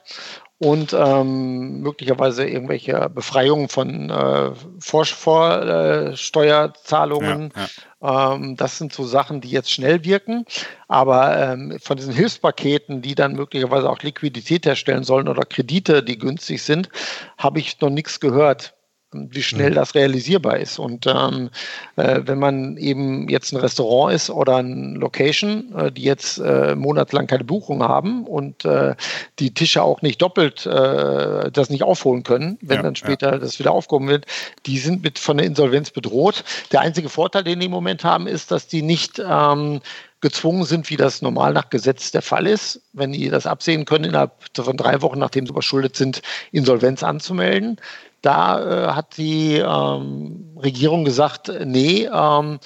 und 0.63 0.93
ähm, 0.93 1.81
möglicherweise 1.81 2.47
irgendwelche 2.47 3.09
Befreiungen 3.09 3.71
von 3.71 4.11
äh, 4.11 4.51
Vorsteuerzahlungen. 4.79 7.51
Ja, 7.57 7.69
ja. 8.03 8.35
ähm, 8.35 8.57
das 8.57 8.77
sind 8.77 8.93
so 8.93 9.05
Sachen, 9.05 9.41
die 9.41 9.49
jetzt 9.49 9.73
schnell 9.73 10.05
wirken. 10.05 10.45
Aber 10.87 11.35
ähm, 11.39 11.79
von 11.81 11.97
diesen 11.97 12.13
Hilfspaketen, 12.13 13.01
die 13.01 13.15
dann 13.15 13.33
möglicherweise 13.33 13.89
auch 13.89 14.01
Liquidität 14.01 14.67
herstellen 14.67 15.03
sollen 15.03 15.29
oder 15.29 15.45
Kredite, 15.45 16.03
die 16.03 16.19
günstig 16.19 16.63
sind, 16.63 16.91
habe 17.39 17.59
ich 17.59 17.81
noch 17.81 17.89
nichts 17.89 18.21
gehört 18.21 18.75
wie 19.13 19.43
schnell 19.43 19.71
mhm. 19.71 19.75
das 19.75 19.95
realisierbar 19.95 20.59
ist. 20.59 20.79
Und 20.79 21.07
ähm, 21.07 21.51
äh, 21.97 22.21
wenn 22.25 22.39
man 22.39 22.77
eben 22.77 23.29
jetzt 23.29 23.53
ein 23.53 23.57
Restaurant 23.57 24.15
ist 24.15 24.31
oder 24.31 24.57
ein 24.57 24.95
Location, 24.95 25.75
äh, 25.77 25.93
die 25.93 26.03
jetzt 26.03 26.39
äh, 26.39 26.75
monatelang 26.75 27.27
keine 27.27 27.45
Buchung 27.45 27.83
haben 27.83 28.25
und 28.27 28.65
äh, 28.65 28.95
die 29.39 29.53
Tische 29.53 29.83
auch 29.83 30.03
nicht 30.03 30.23
doppelt 30.23 30.67
äh, 30.67 31.51
das 31.51 31.71
nicht 31.71 31.83
aufholen 31.83 32.23
können, 32.23 32.59
wenn 32.61 32.77
ja, 32.77 32.83
dann 32.83 32.97
später 32.97 33.33
ja. 33.33 33.39
das 33.39 33.59
wieder 33.59 33.73
aufgehoben 33.73 34.09
wird, 34.09 34.27
die 34.67 34.79
sind 34.79 35.03
mit 35.03 35.19
von 35.19 35.37
der 35.37 35.47
Insolvenz 35.47 35.91
bedroht. 35.91 36.45
Der 36.73 36.81
einzige 36.81 37.09
Vorteil, 37.09 37.45
den 37.45 37.61
die 37.61 37.67
im 37.67 37.73
Moment 37.73 38.05
haben, 38.05 38.27
ist, 38.27 38.51
dass 38.51 38.67
die 38.67 38.83
nicht 38.83 39.21
ähm, 39.25 39.81
gezwungen 40.21 40.65
sind, 40.65 40.91
wie 40.91 40.97
das 40.97 41.23
normal 41.23 41.53
nach 41.53 41.71
Gesetz 41.71 42.11
der 42.11 42.23
Fall 42.23 42.47
ist, 42.47 42.81
wenn 42.93 43.13
die 43.13 43.29
das 43.31 43.47
absehen 43.47 43.87
können, 43.87 44.05
innerhalb 44.05 44.33
von 44.55 44.77
drei 44.77 45.01
Wochen, 45.03 45.19
nachdem 45.19 45.47
sie 45.47 45.53
überschuldet 45.53 45.97
sind, 45.97 46.23
Insolvenz 46.53 47.03
anzumelden. 47.03 47.79
Da 48.23 48.89
äh, 48.89 48.93
hat 48.93 49.17
die 49.17 49.57
ähm, 49.57 50.57
Regierung 50.57 51.05
gesagt, 51.05 51.51
nee, 51.65 52.09
ähm, 52.13 52.59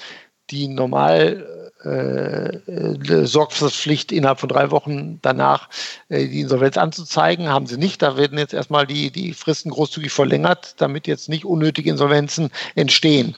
die 0.49 0.67
normal 0.67 1.71
äh, 1.85 2.57
äh, 2.57 3.25
Sorgfaltspflicht 3.25 4.11
innerhalb 4.11 4.39
von 4.39 4.49
drei 4.49 4.71
Wochen 4.71 5.19
danach 5.21 5.69
äh, 6.09 6.27
die 6.27 6.41
Insolvenz 6.41 6.77
anzuzeigen, 6.77 7.49
haben 7.49 7.67
sie 7.67 7.77
nicht. 7.77 8.01
Da 8.01 8.17
werden 8.17 8.39
jetzt 8.39 8.55
erstmal 8.55 8.87
die, 8.87 9.11
die 9.11 9.33
Fristen 9.33 9.69
großzügig 9.69 10.11
verlängert, 10.11 10.75
damit 10.77 11.05
jetzt 11.05 11.29
nicht 11.29 11.45
unnötige 11.45 11.91
Insolvenzen 11.91 12.49
entstehen. 12.73 13.35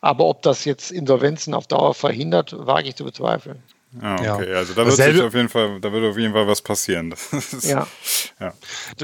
Aber 0.00 0.24
ob 0.26 0.42
das 0.42 0.64
jetzt 0.64 0.90
Insolvenzen 0.90 1.54
auf 1.54 1.68
Dauer 1.68 1.94
verhindert, 1.94 2.54
wage 2.58 2.88
ich 2.88 2.96
zu 2.96 3.04
bezweifeln. 3.04 3.62
Ah, 4.00 4.14
okay. 4.16 4.50
Ja. 4.50 4.56
Also 4.58 4.74
da 4.74 4.84
wird 4.84 4.96
sich 4.96 5.22
auf 5.22 5.34
jeden 5.34 5.48
Fall, 5.48 5.80
da 5.80 5.92
wird 5.92 6.04
auf 6.04 6.18
jeden 6.18 6.32
Fall 6.32 6.46
was 6.46 6.60
passieren. 6.60 7.12
Ist, 7.32 7.64
ja. 7.64 7.86
ja. 8.40 8.52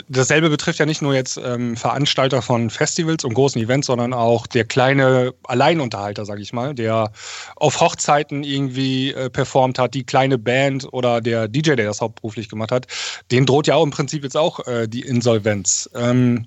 Dasselbe 0.09 0.51
betrifft 0.51 0.79
ja 0.79 0.87
nicht 0.87 1.03
nur 1.03 1.15
jetzt 1.15 1.41
ähm, 1.43 1.77
Veranstalter 1.77 2.43
von 2.43 2.69
Festivals 2.69 3.25
und 3.25 3.35
großen 3.35 3.61
Events, 3.61 3.87
sondern 3.87 4.13
auch 4.13 4.47
der 4.47 4.65
kleine 4.65 5.35
Alleinunterhalter, 5.45 6.25
sag 6.25 6.41
ich 6.41 6.53
mal, 6.53 6.75
der 6.75 7.13
auf 7.57 7.81
Hochzeiten 7.81 8.45
irgendwie 8.45 9.13
äh, 9.13 9.31
performt 9.31 9.79
hat, 9.79 9.95
die 9.95 10.05
kleine 10.05 10.39
Band 10.39 10.87
oder 10.93 11.21
der 11.21 11.49
DJ, 11.49 11.75
der 11.75 11.87
das 11.87 12.01
hauptberuflich 12.01 12.49
gemacht 12.49 12.73
hat, 12.73 12.87
den 13.31 13.47
droht 13.47 13.67
ja 13.67 13.77
auch 13.77 13.85
im 13.85 13.91
Prinzip 13.91 14.25
jetzt 14.25 14.37
auch 14.37 14.67
äh, 14.67 14.89
die 14.89 15.01
Insolvenz. 15.03 15.89
Ähm, 15.95 16.47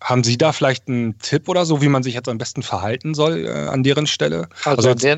haben 0.00 0.24
Sie 0.24 0.36
da 0.38 0.52
vielleicht 0.52 0.88
einen 0.88 1.18
Tipp 1.18 1.48
oder 1.48 1.64
so, 1.64 1.80
wie 1.80 1.88
man 1.88 2.02
sich 2.02 2.14
jetzt 2.14 2.28
am 2.28 2.38
besten 2.38 2.62
verhalten 2.62 3.14
soll 3.14 3.46
äh, 3.46 3.50
an 3.50 3.82
deren 3.82 4.06
Stelle? 4.06 4.48
Also, 4.64 4.90
also 4.90 5.08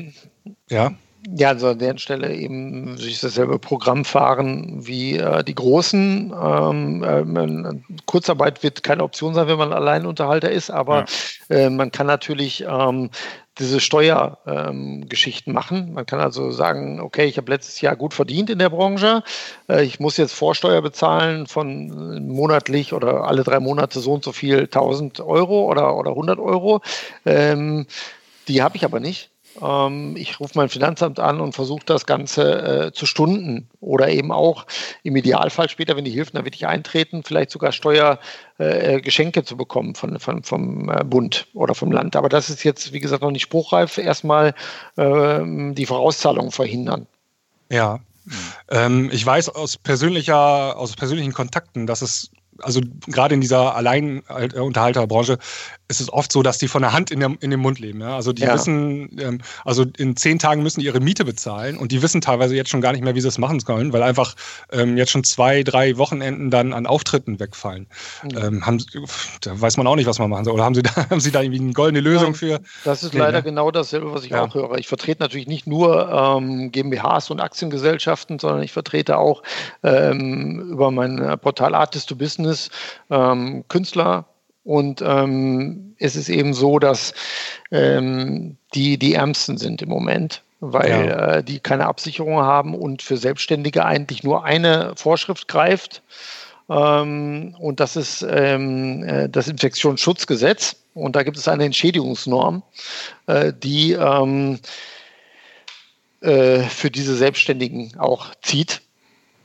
ja 0.69 0.93
Ja, 1.27 1.49
also 1.49 1.67
an 1.67 1.79
der 1.79 1.97
Stelle 1.97 2.33
eben 2.33 2.97
sich 2.97 3.19
dasselbe 3.19 3.59
Programm 3.59 4.05
fahren 4.05 4.87
wie 4.87 5.17
äh, 5.17 5.43
die 5.43 5.55
Großen. 5.55 6.33
Ähm, 6.33 7.03
äh, 7.03 7.95
Kurzarbeit 8.05 8.63
wird 8.63 8.83
keine 8.83 9.03
Option 9.03 9.33
sein, 9.33 9.47
wenn 9.47 9.57
man 9.57 9.73
Alleinunterhalter 9.73 10.49
ist, 10.49 10.69
aber 10.69 11.05
ja. 11.49 11.55
äh, 11.57 11.69
man 11.69 11.91
kann 11.91 12.07
natürlich 12.07 12.63
ähm, 12.65 13.09
diese 13.59 13.81
Steuergeschichten 13.81 15.51
ähm, 15.51 15.53
machen. 15.53 15.93
Man 15.93 16.05
kann 16.05 16.21
also 16.21 16.51
sagen, 16.51 17.01
okay, 17.01 17.25
ich 17.25 17.37
habe 17.37 17.51
letztes 17.51 17.81
Jahr 17.81 17.97
gut 17.97 18.13
verdient 18.13 18.49
in 18.49 18.59
der 18.59 18.69
Branche, 18.69 19.23
äh, 19.67 19.83
ich 19.83 19.99
muss 19.99 20.15
jetzt 20.15 20.33
Vorsteuer 20.33 20.81
bezahlen 20.81 21.47
von 21.47 22.25
monatlich 22.27 22.93
oder 22.93 23.25
alle 23.25 23.43
drei 23.43 23.59
Monate 23.59 23.99
so 23.99 24.13
und 24.13 24.23
so 24.23 24.31
viel 24.31 24.61
1000 24.61 25.19
Euro 25.19 25.65
oder, 25.65 25.97
oder 25.97 26.11
100 26.11 26.39
Euro. 26.39 26.81
Ähm, 27.25 27.87
die 28.47 28.63
habe 28.63 28.77
ich 28.77 28.85
aber 28.85 29.01
nicht. 29.01 29.29
Ähm, 29.61 30.15
ich 30.17 30.39
rufe 30.39 30.53
mein 30.55 30.69
Finanzamt 30.69 31.19
an 31.19 31.39
und 31.39 31.53
versuche 31.53 31.85
das 31.85 32.05
Ganze 32.05 32.87
äh, 32.87 32.91
zu 32.91 33.05
stunden 33.05 33.69
oder 33.79 34.09
eben 34.09 34.31
auch 34.31 34.65
im 35.03 35.15
Idealfall 35.15 35.69
später, 35.69 35.95
wenn 35.95 36.05
die 36.05 36.11
hilft, 36.11 36.35
dann 36.35 36.45
wirklich 36.45 36.67
eintreten, 36.67 37.23
vielleicht 37.23 37.51
sogar 37.51 37.71
Steuergeschenke 37.71 39.39
äh, 39.39 39.43
zu 39.43 39.57
bekommen 39.57 39.95
von, 39.95 40.19
von, 40.19 40.43
vom 40.43 40.89
äh, 40.89 41.03
Bund 41.03 41.47
oder 41.53 41.75
vom 41.75 41.91
Land. 41.91 42.15
Aber 42.15 42.29
das 42.29 42.49
ist 42.49 42.63
jetzt, 42.63 42.93
wie 42.93 42.99
gesagt, 42.99 43.21
noch 43.21 43.31
nicht 43.31 43.43
spruchreif. 43.43 43.97
Erstmal 43.97 44.53
ähm, 44.97 45.75
die 45.75 45.85
Vorauszahlungen 45.85 46.51
verhindern. 46.51 47.07
Ja. 47.69 47.99
Ähm, 48.69 49.09
ich 49.11 49.25
weiß 49.25 49.49
aus 49.49 49.77
persönlicher, 49.77 50.77
aus 50.77 50.95
persönlichen 50.95 51.33
Kontakten, 51.33 51.87
dass 51.87 52.01
es 52.01 52.31
also 52.61 52.81
gerade 53.07 53.35
in 53.35 53.41
dieser 53.41 53.75
Alleinunterhalterbranche 53.75 55.37
ist 55.89 55.99
es 55.99 56.13
oft 56.13 56.31
so, 56.31 56.43
dass 56.43 56.59
die 56.59 56.67
von 56.67 56.83
der 56.83 56.93
Hand 56.93 57.09
in, 57.09 57.19
der, 57.19 57.35
in 57.39 57.49
dem 57.49 57.59
Mund 57.59 57.79
leben. 57.79 57.99
Ja? 57.99 58.15
Also 58.15 58.31
die 58.31 58.43
ja. 58.43 58.53
wissen, 58.53 59.19
ähm, 59.19 59.39
also 59.65 59.85
in 59.97 60.15
zehn 60.15 60.37
Tagen 60.37 60.61
müssen 60.61 60.81
die 60.81 60.85
ihre 60.85 60.99
Miete 60.99 61.25
bezahlen 61.25 61.77
und 61.77 61.91
die 61.91 62.03
wissen 62.03 62.21
teilweise 62.21 62.55
jetzt 62.55 62.69
schon 62.69 62.79
gar 62.79 62.91
nicht 62.91 63.03
mehr, 63.03 63.15
wie 63.15 63.21
sie 63.21 63.27
es 63.27 63.39
machen 63.39 63.59
sollen, 63.59 63.91
weil 63.91 64.03
einfach 64.03 64.35
ähm, 64.71 64.97
jetzt 64.97 65.09
schon 65.09 65.23
zwei, 65.23 65.63
drei 65.63 65.97
Wochenenden 65.97 66.51
dann 66.51 66.73
an 66.73 66.85
Auftritten 66.85 67.39
wegfallen. 67.39 67.87
Mhm. 68.23 68.37
Ähm, 68.37 68.65
haben, 68.67 68.85
da 69.41 69.59
weiß 69.59 69.77
man 69.77 69.87
auch 69.87 69.95
nicht, 69.95 70.05
was 70.05 70.19
man 70.19 70.29
machen 70.29 70.45
soll. 70.45 70.53
Oder 70.53 70.63
haben 70.63 70.75
sie 70.75 70.83
da, 70.83 70.95
haben 71.09 71.19
sie 71.19 71.31
da 71.31 71.41
irgendwie 71.41 71.59
eine 71.59 71.73
goldene 71.73 72.01
Lösung 72.01 72.35
für? 72.35 72.59
Das 72.83 73.01
ist 73.01 73.15
nee, 73.15 73.19
leider 73.19 73.39
ne? 73.39 73.43
genau 73.43 73.71
dasselbe, 73.71 74.13
was 74.13 74.23
ich 74.23 74.29
ja. 74.29 74.43
auch 74.43 74.53
höre. 74.53 74.77
Ich 74.77 74.87
vertrete 74.87 75.23
natürlich 75.23 75.47
nicht 75.47 75.65
nur 75.65 76.07
ähm, 76.07 76.71
GmbHs 76.71 77.31
und 77.31 77.39
Aktiengesellschaften, 77.39 78.37
sondern 78.37 78.61
ich 78.61 78.73
vertrete 78.73 79.17
auch 79.17 79.41
ähm, 79.81 80.69
über 80.71 80.91
mein 80.91 81.39
Portal 81.41 81.73
Artist 81.73 82.09
to 82.09 82.15
Business 82.15 82.69
ähm, 83.09 83.63
Künstler, 83.69 84.25
und 84.69 85.01
ähm, 85.01 85.95
es 85.97 86.15
ist 86.15 86.29
eben 86.29 86.53
so, 86.53 86.77
dass 86.77 87.15
ähm, 87.71 88.55
die 88.75 88.99
die 88.99 89.15
Ärmsten 89.15 89.57
sind 89.57 89.81
im 89.81 89.89
Moment, 89.89 90.43
weil 90.59 91.07
ja. 91.07 91.37
äh, 91.37 91.43
die 91.43 91.59
keine 91.59 91.87
Absicherung 91.87 92.37
haben 92.37 92.75
und 92.75 93.01
für 93.01 93.17
Selbstständige 93.17 93.83
eigentlich 93.83 94.21
nur 94.21 94.45
eine 94.45 94.93
Vorschrift 94.95 95.47
greift. 95.47 96.03
Ähm, 96.69 97.55
und 97.57 97.79
das 97.79 97.95
ist 97.95 98.23
ähm, 98.29 99.03
äh, 99.05 99.27
das 99.27 99.47
Infektionsschutzgesetz. 99.47 100.75
Und 100.93 101.15
da 101.15 101.23
gibt 101.23 101.37
es 101.37 101.47
eine 101.47 101.65
Entschädigungsnorm, 101.65 102.61
äh, 103.25 103.51
die 103.51 103.93
ähm, 103.93 104.59
äh, 106.21 106.59
für 106.59 106.91
diese 106.91 107.15
Selbstständigen 107.15 107.97
auch 107.97 108.35
zieht. 108.43 108.83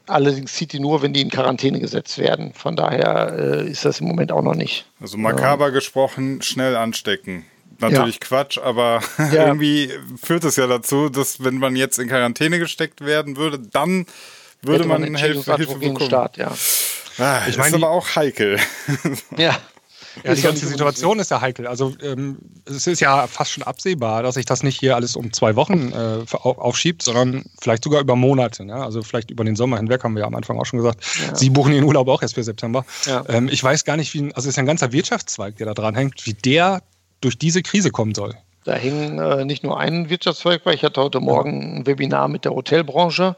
Allerdings 0.06 0.52
zieht 0.52 0.73
die 0.73 0.80
nur, 0.80 1.02
wenn 1.02 1.12
die 1.12 1.23
in 1.23 1.30
Quarantäne 1.30 1.80
gesetzt 1.80 2.18
werden. 2.18 2.52
Von 2.52 2.76
daher 2.76 3.34
äh, 3.38 3.70
ist 3.70 3.84
das 3.84 4.00
im 4.00 4.06
Moment 4.06 4.32
auch 4.32 4.42
noch 4.42 4.54
nicht. 4.54 4.87
Also 5.00 5.16
makaber 5.16 5.66
ja. 5.66 5.70
gesprochen, 5.70 6.42
schnell 6.42 6.76
anstecken. 6.76 7.46
Natürlich 7.80 8.16
ja. 8.16 8.20
Quatsch, 8.20 8.58
aber 8.58 9.00
ja. 9.18 9.46
irgendwie 9.46 9.90
führt 10.23 10.44
es 10.44 10.56
ja 10.56 10.66
dazu, 10.66 11.08
dass 11.08 11.42
wenn 11.42 11.58
man 11.58 11.75
jetzt 11.75 11.99
in 11.99 12.08
Quarantäne 12.08 12.58
gesteckt 12.58 13.00
werden 13.04 13.37
würde, 13.37 13.58
dann 13.58 14.06
würde 14.62 14.84
man, 14.84 15.02
man 15.02 15.16
Hilfe, 15.16 15.56
Hilfe 15.56 15.78
bekommen. 15.78 16.06
Start, 16.06 16.37
ja. 16.37 16.52
Ah, 17.18 17.42
ich 17.49 17.56
meine, 17.56 17.76
aber 17.76 17.90
auch 17.90 18.16
heikel. 18.16 18.58
Ja. 19.37 19.56
Ja, 20.23 20.35
die 20.35 20.42
ganze 20.42 20.66
Situation 20.66 21.18
ist 21.18 21.30
ja 21.30 21.40
heikel. 21.40 21.66
Also 21.66 21.94
ähm, 22.02 22.38
es 22.64 22.87
ist 22.87 23.00
ja 23.00 23.26
fast 23.26 23.52
schon 23.52 23.62
absehbar, 23.64 24.23
dass 24.23 24.37
sich 24.37 24.44
das 24.44 24.62
nicht 24.62 24.78
hier 24.78 24.94
alles 24.94 25.16
um 25.16 25.33
zwei 25.33 25.56
Wochen 25.56 25.92
äh, 25.92 26.25
aufschiebt, 26.37 27.02
sondern 27.02 27.44
vielleicht 27.61 27.85
sogar 27.85 28.00
über 28.00 28.16
Monate. 28.16 28.64
Ne? 28.64 28.75
Also 28.75 29.02
vielleicht 29.02 29.30
über 29.30 29.44
den 29.44 29.56
Sommer 29.56 29.78
hinweg, 29.78 30.04
haben 30.04 30.14
wir 30.14 30.21
ja 30.21 30.26
am 30.26 30.35
Anfang 30.35 30.59
auch 30.59 30.66
schon 30.66 30.78
gesagt. 30.78 31.04
Ja. 31.26 31.35
Sie 31.35 31.50
buchen 31.50 31.73
den 31.73 31.85
Urlaub 31.85 32.09
auch 32.09 32.23
erst 32.23 32.35
für 32.35 32.44
September. 32.44 32.85
Ja. 33.06 33.25
Ähm, 33.28 33.49
ich 33.49 33.62
weiß 33.62 33.85
gar 33.85 33.97
nicht, 33.97 34.14
wie, 34.14 34.23
also 34.35 34.49
es 34.49 34.54
ist 34.54 34.59
ein 34.59 34.66
ganzer 34.66 34.92
Wirtschaftszweig, 34.92 35.56
der 35.56 35.66
da 35.66 35.75
dran 35.75 35.94
hängt, 35.94 36.26
wie 36.26 36.35
der 36.35 36.83
durch 37.21 37.38
diese 37.38 37.62
Krise 37.62 37.90
kommen 37.90 38.14
soll. 38.14 38.35
Da 38.64 38.75
hing 38.75 39.18
äh, 39.18 39.44
nicht 39.44 39.62
nur 39.62 39.78
ein 39.78 40.09
Wirtschaftszweig 40.09 40.64
bei. 40.64 40.73
Ich 40.73 40.85
hatte 40.85 41.00
heute 41.00 41.21
Morgen 41.21 41.78
ein 41.78 41.87
Webinar 41.87 42.28
mit 42.28 42.44
der 42.44 42.52
Hotelbranche. 42.52 43.37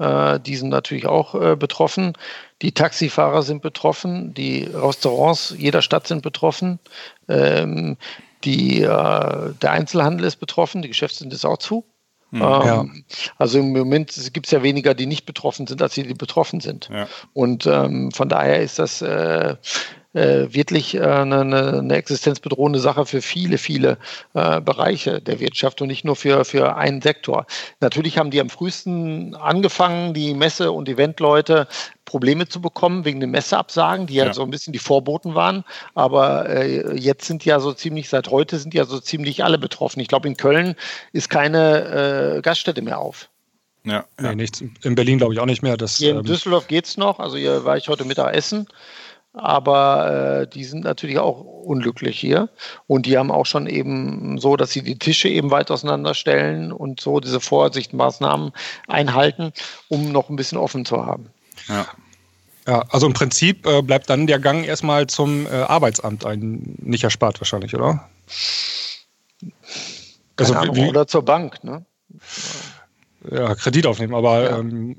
Äh, 0.00 0.40
die 0.40 0.56
sind 0.56 0.70
natürlich 0.70 1.06
auch 1.06 1.34
äh, 1.34 1.56
betroffen. 1.56 2.14
Die 2.62 2.72
Taxifahrer 2.72 3.42
sind 3.42 3.60
betroffen, 3.60 4.32
die 4.32 4.64
Restaurants 4.72 5.54
jeder 5.56 5.82
Stadt 5.82 6.06
sind 6.06 6.22
betroffen, 6.22 6.78
ähm, 7.28 7.98
die, 8.44 8.80
äh, 8.80 8.86
der 8.86 9.70
Einzelhandel 9.70 10.26
ist 10.26 10.36
betroffen, 10.36 10.80
die 10.80 10.88
Geschäfte 10.88 11.18
sind 11.18 11.32
jetzt 11.32 11.44
auch 11.44 11.58
zu. 11.58 11.84
Mhm, 12.30 12.42
ähm, 12.42 12.42
ja. 12.42 12.86
Also 13.36 13.58
im 13.58 13.72
Moment 13.72 14.14
gibt 14.32 14.46
es 14.46 14.52
ja 14.52 14.62
weniger, 14.62 14.94
die 14.94 15.06
nicht 15.06 15.26
betroffen 15.26 15.66
sind, 15.66 15.82
als 15.82 15.94
die, 15.94 16.04
die 16.04 16.14
betroffen 16.14 16.60
sind. 16.60 16.88
Ja. 16.90 17.06
Und 17.34 17.66
ähm, 17.66 18.10
von 18.12 18.30
daher 18.30 18.62
ist 18.62 18.78
das 18.78 19.02
äh, 19.02 19.56
äh, 20.12 20.52
wirklich 20.52 20.96
äh, 20.96 21.02
eine, 21.02 21.40
eine, 21.40 21.94
existenzbedrohende 21.94 22.80
Sache 22.80 23.06
für 23.06 23.22
viele, 23.22 23.58
viele 23.58 23.98
äh, 24.34 24.60
Bereiche 24.60 25.20
der 25.20 25.38
Wirtschaft 25.40 25.80
und 25.80 25.88
nicht 25.88 26.04
nur 26.04 26.16
für, 26.16 26.44
für 26.44 26.76
einen 26.76 27.00
Sektor. 27.00 27.46
Natürlich 27.80 28.18
haben 28.18 28.30
die 28.30 28.40
am 28.40 28.50
frühesten 28.50 29.34
angefangen, 29.36 30.14
die 30.14 30.34
Messe- 30.34 30.72
und 30.72 30.88
Eventleute 30.88 31.68
Probleme 32.04 32.48
zu 32.48 32.60
bekommen 32.60 33.04
wegen 33.04 33.20
den 33.20 33.30
Messeabsagen, 33.30 34.08
die 34.08 34.14
ja, 34.14 34.26
ja 34.26 34.32
so 34.32 34.42
ein 34.42 34.50
bisschen 34.50 34.72
die 34.72 34.80
Vorboten 34.80 35.36
waren. 35.36 35.64
Aber 35.94 36.48
äh, 36.48 36.96
jetzt 36.98 37.26
sind 37.26 37.44
ja 37.44 37.60
so 37.60 37.72
ziemlich, 37.72 38.08
seit 38.08 38.28
heute 38.30 38.58
sind 38.58 38.74
ja 38.74 38.84
so 38.84 38.98
ziemlich 38.98 39.44
alle 39.44 39.58
betroffen. 39.58 40.00
Ich 40.00 40.08
glaube, 40.08 40.26
in 40.26 40.36
Köln 40.36 40.74
ist 41.12 41.30
keine 41.30 42.36
äh, 42.38 42.40
Gaststätte 42.42 42.82
mehr 42.82 42.98
auf. 42.98 43.28
Ja, 43.84 44.04
ja. 44.20 44.30
Nee, 44.30 44.34
nichts. 44.34 44.60
In 44.82 44.94
Berlin 44.94 45.18
glaube 45.18 45.34
ich 45.34 45.40
auch 45.40 45.46
nicht 45.46 45.62
mehr. 45.62 45.76
Das, 45.76 45.96
hier 45.96 46.10
in 46.10 46.18
ähm, 46.18 46.24
Düsseldorf 46.24 46.66
geht 46.66 46.86
es 46.86 46.96
noch. 46.96 47.20
Also 47.20 47.36
hier 47.36 47.64
war 47.64 47.76
ich 47.76 47.88
heute 47.88 48.04
Mittag 48.04 48.34
essen 48.34 48.66
aber 49.32 50.42
äh, 50.42 50.46
die 50.48 50.64
sind 50.64 50.84
natürlich 50.84 51.18
auch 51.18 51.40
unglücklich 51.40 52.18
hier 52.18 52.48
und 52.86 53.06
die 53.06 53.16
haben 53.16 53.30
auch 53.30 53.46
schon 53.46 53.66
eben 53.66 54.38
so, 54.38 54.56
dass 54.56 54.72
sie 54.72 54.82
die 54.82 54.98
Tische 54.98 55.28
eben 55.28 55.50
weit 55.50 55.70
auseinanderstellen 55.70 56.72
und 56.72 57.00
so 57.00 57.20
diese 57.20 57.40
Vorsichtsmaßnahmen 57.40 58.52
einhalten, 58.88 59.52
um 59.88 60.10
noch 60.10 60.30
ein 60.30 60.36
bisschen 60.36 60.58
offen 60.58 60.84
zu 60.84 61.06
haben. 61.06 61.30
Ja. 61.68 61.86
Ja, 62.66 62.84
also 62.90 63.06
im 63.06 63.14
Prinzip 63.14 63.66
äh, 63.66 63.82
bleibt 63.82 64.10
dann 64.10 64.26
der 64.26 64.38
Gang 64.38 64.64
erstmal 64.64 65.06
zum 65.06 65.46
äh, 65.46 65.50
Arbeitsamt 65.50 66.26
ein, 66.26 66.76
nicht 66.78 67.02
erspart 67.02 67.40
wahrscheinlich, 67.40 67.74
oder? 67.74 68.08
Also, 70.36 70.54
Ahnung, 70.54 70.76
wie, 70.76 70.88
oder 70.88 71.06
zur 71.06 71.24
Bank, 71.24 71.64
ne? 71.64 71.84
Ja, 73.28 73.54
Kredit 73.54 73.86
aufnehmen, 73.86 74.14
aber 74.14 74.42
ja. 74.42 74.58
ähm, 74.58 74.96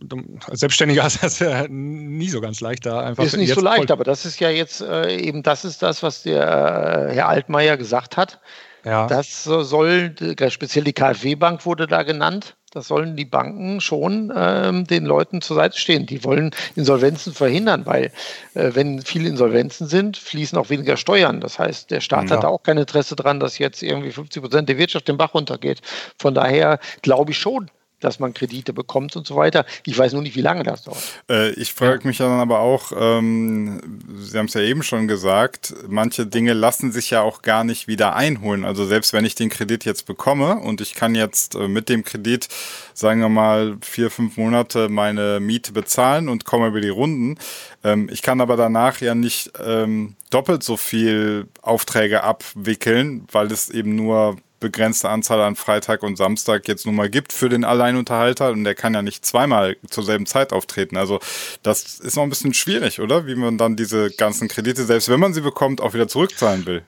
als 0.48 0.60
Selbstständiger 0.60 1.06
ist 1.08 1.24
das 1.24 1.40
ja 1.40 1.66
nie 1.68 2.30
so 2.30 2.42
ganz 2.42 2.62
leicht 2.62 2.86
da 2.86 3.02
einfach. 3.02 3.24
Ist 3.24 3.38
nicht 3.38 3.54
so 3.54 3.62
leicht, 3.62 3.92
aber 3.92 4.04
das 4.04 4.26
ist 4.26 4.40
ja 4.40 4.50
jetzt 4.50 4.82
äh, 4.82 5.16
eben, 5.18 5.44
das 5.44 5.66
ist 5.66 5.82
das, 5.82 6.04
was 6.04 6.24
der 6.24 7.10
äh, 7.10 7.16
Herr 7.16 7.30
Altmaier 7.30 7.78
gesagt 7.78 8.18
hat. 8.18 8.40
Ja. 8.84 9.06
Das 9.08 9.44
soll, 9.44 10.16
speziell 10.50 10.84
die 10.84 10.94
KfW-Bank 10.94 11.68
wurde 11.68 11.86
da 11.86 12.02
genannt, 12.02 12.56
das 12.72 12.88
sollen 12.88 13.18
die 13.18 13.26
Banken 13.26 13.82
schon 13.82 14.32
ähm, 14.34 14.88
den 14.88 15.06
Leuten 15.06 15.42
zur 15.42 15.58
Seite 15.58 15.78
stehen. 15.78 16.06
Die 16.06 16.24
wollen 16.24 16.52
Insolvenzen 16.76 17.34
verhindern, 17.34 17.86
weil 17.86 18.12
äh, 18.54 18.72
wenn 18.74 19.02
viele 19.02 19.28
Insolvenzen 19.28 19.88
sind, 19.88 20.16
fließen 20.16 20.58
auch 20.58 20.70
weniger 20.70 20.96
Steuern. 20.96 21.42
Das 21.42 21.60
heißt, 21.60 21.92
der 21.92 22.00
Staat 22.00 22.30
ja. 22.30 22.38
hat 22.38 22.46
auch 22.46 22.64
kein 22.64 22.78
Interesse 22.78 23.18
daran, 23.18 23.42
dass 23.42 23.58
jetzt 23.58 23.84
irgendwie 23.84 24.12
50 24.12 24.42
Prozent 24.42 24.70
der 24.70 24.78
Wirtschaft 24.78 25.10
den 25.10 25.18
Bach 25.18 25.34
runtergeht. 25.34 25.82
Von 26.18 26.34
daher 26.34 26.80
glaube 27.02 27.32
ich 27.32 27.38
schon, 27.38 27.70
dass 28.02 28.20
man 28.20 28.34
Kredite 28.34 28.74
bekommt 28.74 29.16
und 29.16 29.26
so 29.26 29.36
weiter. 29.36 29.66
Ich 29.86 29.98
weiß 29.98 30.14
nur 30.14 30.22
nicht, 30.22 30.36
wie 30.36 30.42
lange 30.42 30.64
das 30.64 30.84
dauert. 30.84 31.02
Äh, 31.30 31.52
ich 31.52 31.74
frage 31.74 32.08
mich 32.08 32.18
dann 32.18 32.40
aber 32.40 32.60
auch, 32.60 32.92
ähm, 32.96 33.80
Sie 34.18 34.38
haben 34.38 34.48
es 34.48 34.54
ja 34.54 34.62
eben 34.62 34.84
schon 34.84 35.08
gesagt, 35.08 35.74
manche 35.88 36.26
Dinge 36.26 36.54
lassen 36.54 36.92
sich 36.92 37.12
ja 37.12 37.22
auch 37.22 37.42
gar 37.42 37.64
nicht 37.64 37.88
wieder 37.88 38.16
einholen. 38.16 38.66
Also 38.66 38.86
selbst 38.86 39.14
wenn 39.14 39.26
ich 39.26 39.36
den 39.36 39.50
Kredit 39.50 39.86
jetzt 39.86 40.06
bekomme 40.06 40.58
und 40.58 40.82
ich 40.82 40.96
kann 40.96 41.16
jetzt 41.16 41.56
äh, 41.56 41.68
mit 41.68 41.90
dem 41.90 42.04
Kredit, 42.04 42.48
sagen 42.94 43.22
wir 43.22 43.30
mal, 43.30 43.78
vier, 43.82 44.10
fünf 44.12 44.38
Monate 44.38 44.90
meine 44.90 45.40
Miete 45.40 45.72
bezahlen 45.72 46.30
und 46.30 46.46
komme 46.46 46.68
über 46.68 46.82
die 46.82 46.90
Runden. 46.90 47.38
Ähm, 47.84 48.10
ich 48.12 48.22
kann 48.22 48.42
aber 48.42 48.58
danach 48.58 49.00
ja 49.02 49.16
nicht 49.16 49.52
ähm, 49.64 50.16
doppelt 50.30 50.64
so 50.64 50.78
viel 50.78 51.48
Aufträge 51.62 52.24
abwickeln, 52.24 53.28
weil 53.32 53.52
es 53.52 53.70
eben 53.70 53.96
nur 53.96 54.38
begrenzte 54.62 55.10
Anzahl 55.10 55.42
an 55.42 55.58
Freitag 55.58 56.04
und 56.04 56.16
Samstag 56.16 56.70
jetzt 56.70 56.86
nun 56.86 56.96
mal 56.96 57.10
gibt 57.10 57.34
für 57.34 57.50
den 57.50 57.66
Alleinunterhalter 57.66 58.52
und 58.52 58.64
der 58.64 58.76
kann 58.76 58.94
ja 58.94 59.02
nicht 59.02 59.26
zweimal 59.26 59.76
zur 59.90 60.06
selben 60.06 60.26
Zeit 60.26 60.54
auftreten. 60.54 60.96
Also 60.96 61.20
das 61.64 62.00
ist 62.00 62.16
noch 62.16 62.24
ein 62.24 62.30
bisschen 62.30 62.54
schwierig, 62.54 63.02
oder? 63.02 63.28
Wie 63.28 63.36
man 63.36 63.58
dann 63.58 63.76
diese 63.76 64.10
ganzen 64.12 64.48
Kredite, 64.48 64.86
selbst 64.86 65.10
wenn 65.10 65.20
man 65.20 65.34
sie 65.34 65.42
bekommt, 65.42 65.82
auch 65.82 65.94
wieder 65.94 66.08
zurückzahlen 66.08 66.66
will. 66.66 66.84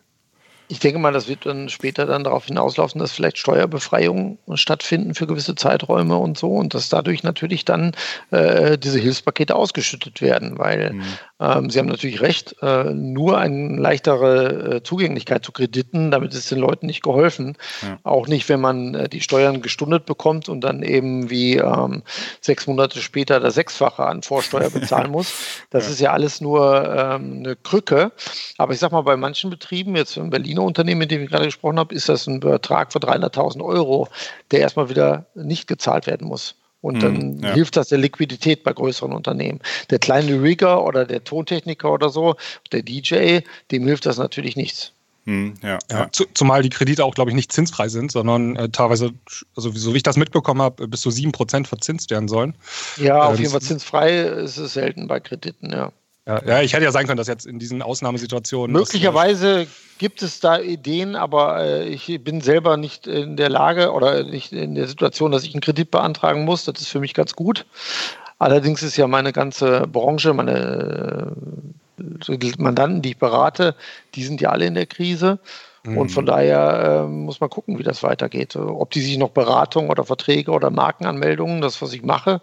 Ich 0.70 0.80
denke 0.80 0.98
mal, 0.98 1.12
das 1.12 1.28
wird 1.28 1.46
dann 1.46 1.70
später 1.70 2.06
dann 2.06 2.24
darauf 2.24 2.46
hinauslaufen, 2.46 3.00
dass 3.00 3.12
vielleicht 3.12 3.38
Steuerbefreiungen 3.38 4.40
stattfinden 4.56 5.14
für 5.14 5.28
gewisse 5.28 5.56
Zeiträume 5.56 6.18
und 6.18 6.38
so 6.38 6.52
und 6.56 6.74
dass 6.74 6.90
dadurch 6.90 7.22
natürlich 7.22 7.66
dann 7.66 7.92
äh, 8.32 8.78
diese 8.78 8.98
Hilfspakete 8.98 9.56
ausgeschüttet 9.56 10.22
werden, 10.22 10.58
weil 10.58 10.94
mhm. 10.94 11.04
Ähm, 11.44 11.70
Sie 11.70 11.80
haben 11.80 11.88
natürlich 11.88 12.22
recht, 12.22 12.56
äh, 12.62 12.86
nur 12.86 13.38
eine 13.38 13.76
leichtere 13.78 14.76
äh, 14.76 14.84
Zugänglichkeit 14.84 15.44
zu 15.44 15.52
Krediten, 15.52 16.10
damit 16.10 16.34
ist 16.34 16.50
den 16.50 16.60
Leuten 16.60 16.86
nicht 16.86 17.04
geholfen. 17.04 17.58
Ja. 17.82 18.00
Auch 18.04 18.28
nicht, 18.28 18.48
wenn 18.48 18.62
man 18.62 18.96
äh, 18.96 19.10
die 19.10 19.20
Steuern 19.20 19.62
gestundet 19.62 20.06
bekommt 20.06 20.48
und 20.48 20.62
dann 20.62 20.84
eben 20.84 21.30
wie 21.30 21.58
ähm, 21.58 22.04
sechs 22.40 22.66
Monate 22.68 23.00
später 23.00 23.40
das 23.40 23.56
Sechsfache 23.56 24.06
an 24.06 24.24
Vorsteuer 24.24 24.70
bezahlen 24.74 25.12
muss. 25.12 25.34
Das 25.70 25.86
ja. 25.86 25.92
ist 25.92 26.00
ja 26.00 26.14
alles 26.14 26.40
nur 26.40 26.86
ähm, 26.88 27.40
eine 27.40 27.56
Krücke. 27.58 28.12
Aber 28.58 28.74
ich 28.74 28.80
sag 28.80 28.92
mal, 28.92 29.02
bei 29.02 29.18
manchen 29.18 29.50
Betrieben, 29.50 29.96
jetzt 29.96 30.16
in 30.16 30.30
Berliner 30.30 30.64
Unternehmen, 30.64 31.00
mit 31.00 31.12
dem 31.12 31.24
ich 31.24 31.30
gerade 31.30 31.46
gesprochen 31.46 31.80
habe, 31.80 31.94
ist 31.94 32.08
das 32.08 32.26
ein 32.28 32.40
Betrag 32.40 32.94
von 32.94 33.02
300.000 33.02 33.64
Euro, 33.64 34.08
der 34.52 34.62
erstmal 34.62 34.90
wieder 34.90 35.26
nicht 35.36 35.68
gezahlt 35.68 36.08
werden 36.08 36.28
muss. 36.28 36.56
Und 36.84 37.02
dann 37.02 37.38
mm, 37.38 37.44
ja. 37.44 37.54
hilft 37.54 37.78
das 37.78 37.88
der 37.88 37.98
Liquidität 37.98 38.64
bei 38.64 38.74
größeren 38.74 39.14
Unternehmen. 39.14 39.62
Der 39.90 40.00
kleine 40.00 40.42
Rigger 40.42 40.84
oder 40.84 41.06
der 41.06 41.24
Tontechniker 41.24 41.90
oder 41.90 42.10
so, 42.10 42.36
der 42.74 42.84
DJ, 42.84 43.40
dem 43.72 43.88
hilft 43.88 44.06
das 44.06 44.18
natürlich 44.18 44.58
nichts. 44.58 44.92
Hm, 45.26 45.54
ja, 45.64 45.80
ja. 45.90 46.10
Zumal 46.12 46.62
die 46.62 46.70
Kredite 46.70 47.06
auch, 47.06 47.16
glaube 47.16 47.32
ich, 47.32 47.36
nicht 47.36 47.54
zinsfrei 47.54 47.88
sind, 47.88 48.12
sondern 48.12 48.58
äh, 48.58 48.68
teilweise, 48.68 49.12
also 49.56 49.72
so 49.72 49.94
wie 49.94 49.98
ich 49.98 50.04
das 50.04 50.18
mitbekommen 50.18 50.62
habe, 50.62 50.90
bis 50.90 51.00
zu 51.00 51.10
7% 51.10 51.66
verzinst 51.66 52.12
werden 52.12 52.28
sollen. 52.28 52.56
Ja, 52.98 53.24
auf 53.24 53.36
ähm, 53.36 53.40
jeden 53.40 53.52
Fall 53.52 53.62
zinsfrei 53.62 54.20
ist 54.20 54.58
es 54.58 54.74
selten 54.74 55.08
bei 55.08 55.22
Krediten, 55.22 55.72
ja. 55.72 55.94
Ja, 56.26 56.42
ja, 56.46 56.62
ich 56.62 56.74
hätte 56.74 56.86
ja 56.86 56.92
sagen 56.92 57.08
können, 57.08 57.18
dass 57.18 57.28
jetzt 57.28 57.46
in 57.46 57.60
diesen 57.60 57.82
Ausnahmesituationen. 57.82 58.74
Möglicherweise 58.74 59.68
gibt 59.98 60.22
es 60.22 60.40
da 60.40 60.58
Ideen, 60.58 61.16
aber 61.16 61.64
äh, 61.64 61.88
ich 61.90 62.24
bin 62.24 62.40
selber 62.40 62.78
nicht 62.78 63.08
in 63.08 63.36
der 63.36 63.50
Lage 63.50 63.92
oder 63.92 64.24
nicht 64.24 64.54
in 64.54 64.76
der 64.76 64.88
Situation, 64.88 65.32
dass 65.32 65.44
ich 65.44 65.54
einen 65.54 65.62
Kredit 65.62 65.92
beantragen 65.92 66.46
muss. 66.46 66.64
Das 66.64 66.80
ist 66.80 66.88
für 66.88 67.02
mich 67.02 67.14
ganz 67.14 67.34
gut. 67.34 67.66
Allerdings 68.40 68.84
ist 68.84 68.96
ja 68.96 69.08
meine 69.08 69.34
ganze 69.34 69.82
Branche, 69.88 70.34
meine 70.34 71.36
äh, 72.28 72.54
Mandanten, 72.58 73.02
die 73.02 73.12
ich 73.12 73.18
berate, 73.18 73.76
die 74.16 74.24
sind 74.24 74.40
ja 74.40 74.50
alle 74.50 74.66
in 74.66 74.76
der 74.76 74.86
Krise. 74.86 75.40
Und 75.86 76.10
von 76.10 76.24
mhm. 76.24 76.28
daher 76.28 77.04
äh, 77.04 77.08
muss 77.10 77.42
man 77.42 77.50
gucken, 77.50 77.78
wie 77.78 77.84
das 77.84 78.04
weitergeht. 78.04 78.56
Ob 78.56 78.92
die 78.92 79.02
sich 79.02 79.18
noch 79.18 79.32
Beratung 79.32 79.90
oder 79.90 80.06
Verträge 80.06 80.52
oder 80.52 80.70
Markenanmeldungen, 80.70 81.60
das, 81.60 81.82
was 81.82 81.92
ich 81.92 82.04
mache, 82.04 82.42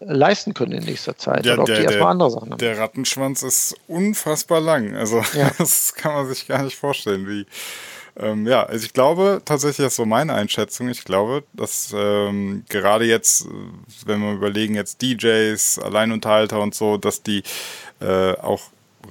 leisten 0.00 0.54
können 0.54 0.72
in 0.72 0.84
nächster 0.84 1.16
Zeit. 1.16 1.46
Ja, 1.46 1.54
oder 1.54 1.62
ob 1.62 1.66
der, 1.66 1.78
die 1.78 1.84
erstmal 1.84 2.10
andere 2.12 2.30
Sachen 2.30 2.50
haben. 2.50 2.58
Der 2.58 2.78
Rattenschwanz 2.78 3.42
ist 3.42 3.74
unfassbar 3.88 4.60
lang. 4.60 4.94
Also 4.94 5.22
ja. 5.34 5.50
das 5.58 5.94
kann 5.94 6.14
man 6.14 6.26
sich 6.26 6.46
gar 6.46 6.62
nicht 6.62 6.76
vorstellen, 6.76 7.28
wie. 7.28 7.46
Ähm, 8.18 8.46
ja, 8.46 8.62
also 8.62 8.86
ich 8.86 8.94
glaube 8.94 9.42
tatsächlich, 9.44 9.84
das 9.84 9.92
ist 9.92 9.96
so 9.96 10.06
meine 10.06 10.32
Einschätzung. 10.32 10.88
Ich 10.88 11.04
glaube, 11.04 11.44
dass 11.52 11.94
ähm, 11.94 12.64
gerade 12.70 13.04
jetzt, 13.04 13.46
wenn 14.06 14.20
wir 14.20 14.32
überlegen, 14.32 14.74
jetzt 14.74 15.02
DJs, 15.02 15.80
Alleinunterhalter 15.80 16.60
und 16.60 16.74
so, 16.74 16.96
dass 16.96 17.22
die 17.22 17.42
äh, 18.00 18.32
auch 18.38 18.62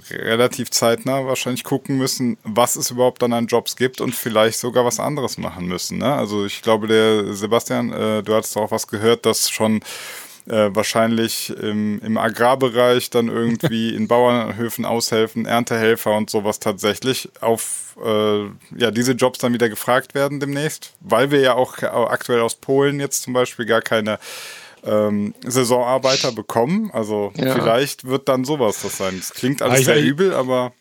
relativ 0.09 0.71
zeitnah 0.71 1.25
wahrscheinlich 1.25 1.63
gucken 1.63 1.97
müssen, 1.97 2.37
was 2.43 2.75
es 2.75 2.91
überhaupt 2.91 3.21
dann 3.21 3.33
an 3.33 3.47
Jobs 3.47 3.75
gibt 3.75 4.01
und 4.01 4.13
vielleicht 4.13 4.59
sogar 4.59 4.85
was 4.85 4.99
anderes 4.99 5.37
machen 5.37 5.67
müssen. 5.67 5.99
Ne? 5.99 6.13
Also 6.13 6.45
ich 6.45 6.61
glaube, 6.61 6.87
der 6.87 7.33
Sebastian, 7.33 7.93
äh, 7.93 8.23
du 8.23 8.33
hattest 8.33 8.57
auch 8.57 8.71
was 8.71 8.87
gehört, 8.87 9.25
dass 9.25 9.49
schon 9.49 9.81
äh, 10.47 10.69
wahrscheinlich 10.73 11.49
im, 11.49 11.99
im 11.99 12.17
Agrarbereich 12.17 13.09
dann 13.09 13.27
irgendwie 13.27 13.95
in 13.95 14.07
Bauernhöfen 14.07 14.85
aushelfen, 14.85 15.45
Erntehelfer 15.45 16.15
und 16.15 16.29
sowas 16.29 16.59
tatsächlich 16.59 17.29
auf 17.41 17.95
äh, 18.03 18.45
ja, 18.75 18.91
diese 18.91 19.13
Jobs 19.13 19.39
dann 19.39 19.53
wieder 19.53 19.69
gefragt 19.69 20.13
werden 20.15 20.39
demnächst, 20.39 20.93
weil 20.99 21.31
wir 21.31 21.39
ja 21.39 21.53
auch 21.53 21.81
aktuell 21.81 22.41
aus 22.41 22.55
Polen 22.55 22.99
jetzt 22.99 23.23
zum 23.23 23.33
Beispiel 23.33 23.65
gar 23.65 23.81
keine 23.81 24.19
ähm, 24.85 25.33
Saisonarbeiter 25.45 26.31
bekommen. 26.31 26.91
Also 26.93 27.31
ja. 27.35 27.53
vielleicht 27.53 28.05
wird 28.05 28.29
dann 28.29 28.45
sowas 28.45 28.81
das 28.81 28.97
sein. 28.97 29.17
Es 29.17 29.33
klingt 29.33 29.61
alles 29.61 29.85
sehr 29.85 30.01
übel, 30.01 30.33
aber 30.33 30.73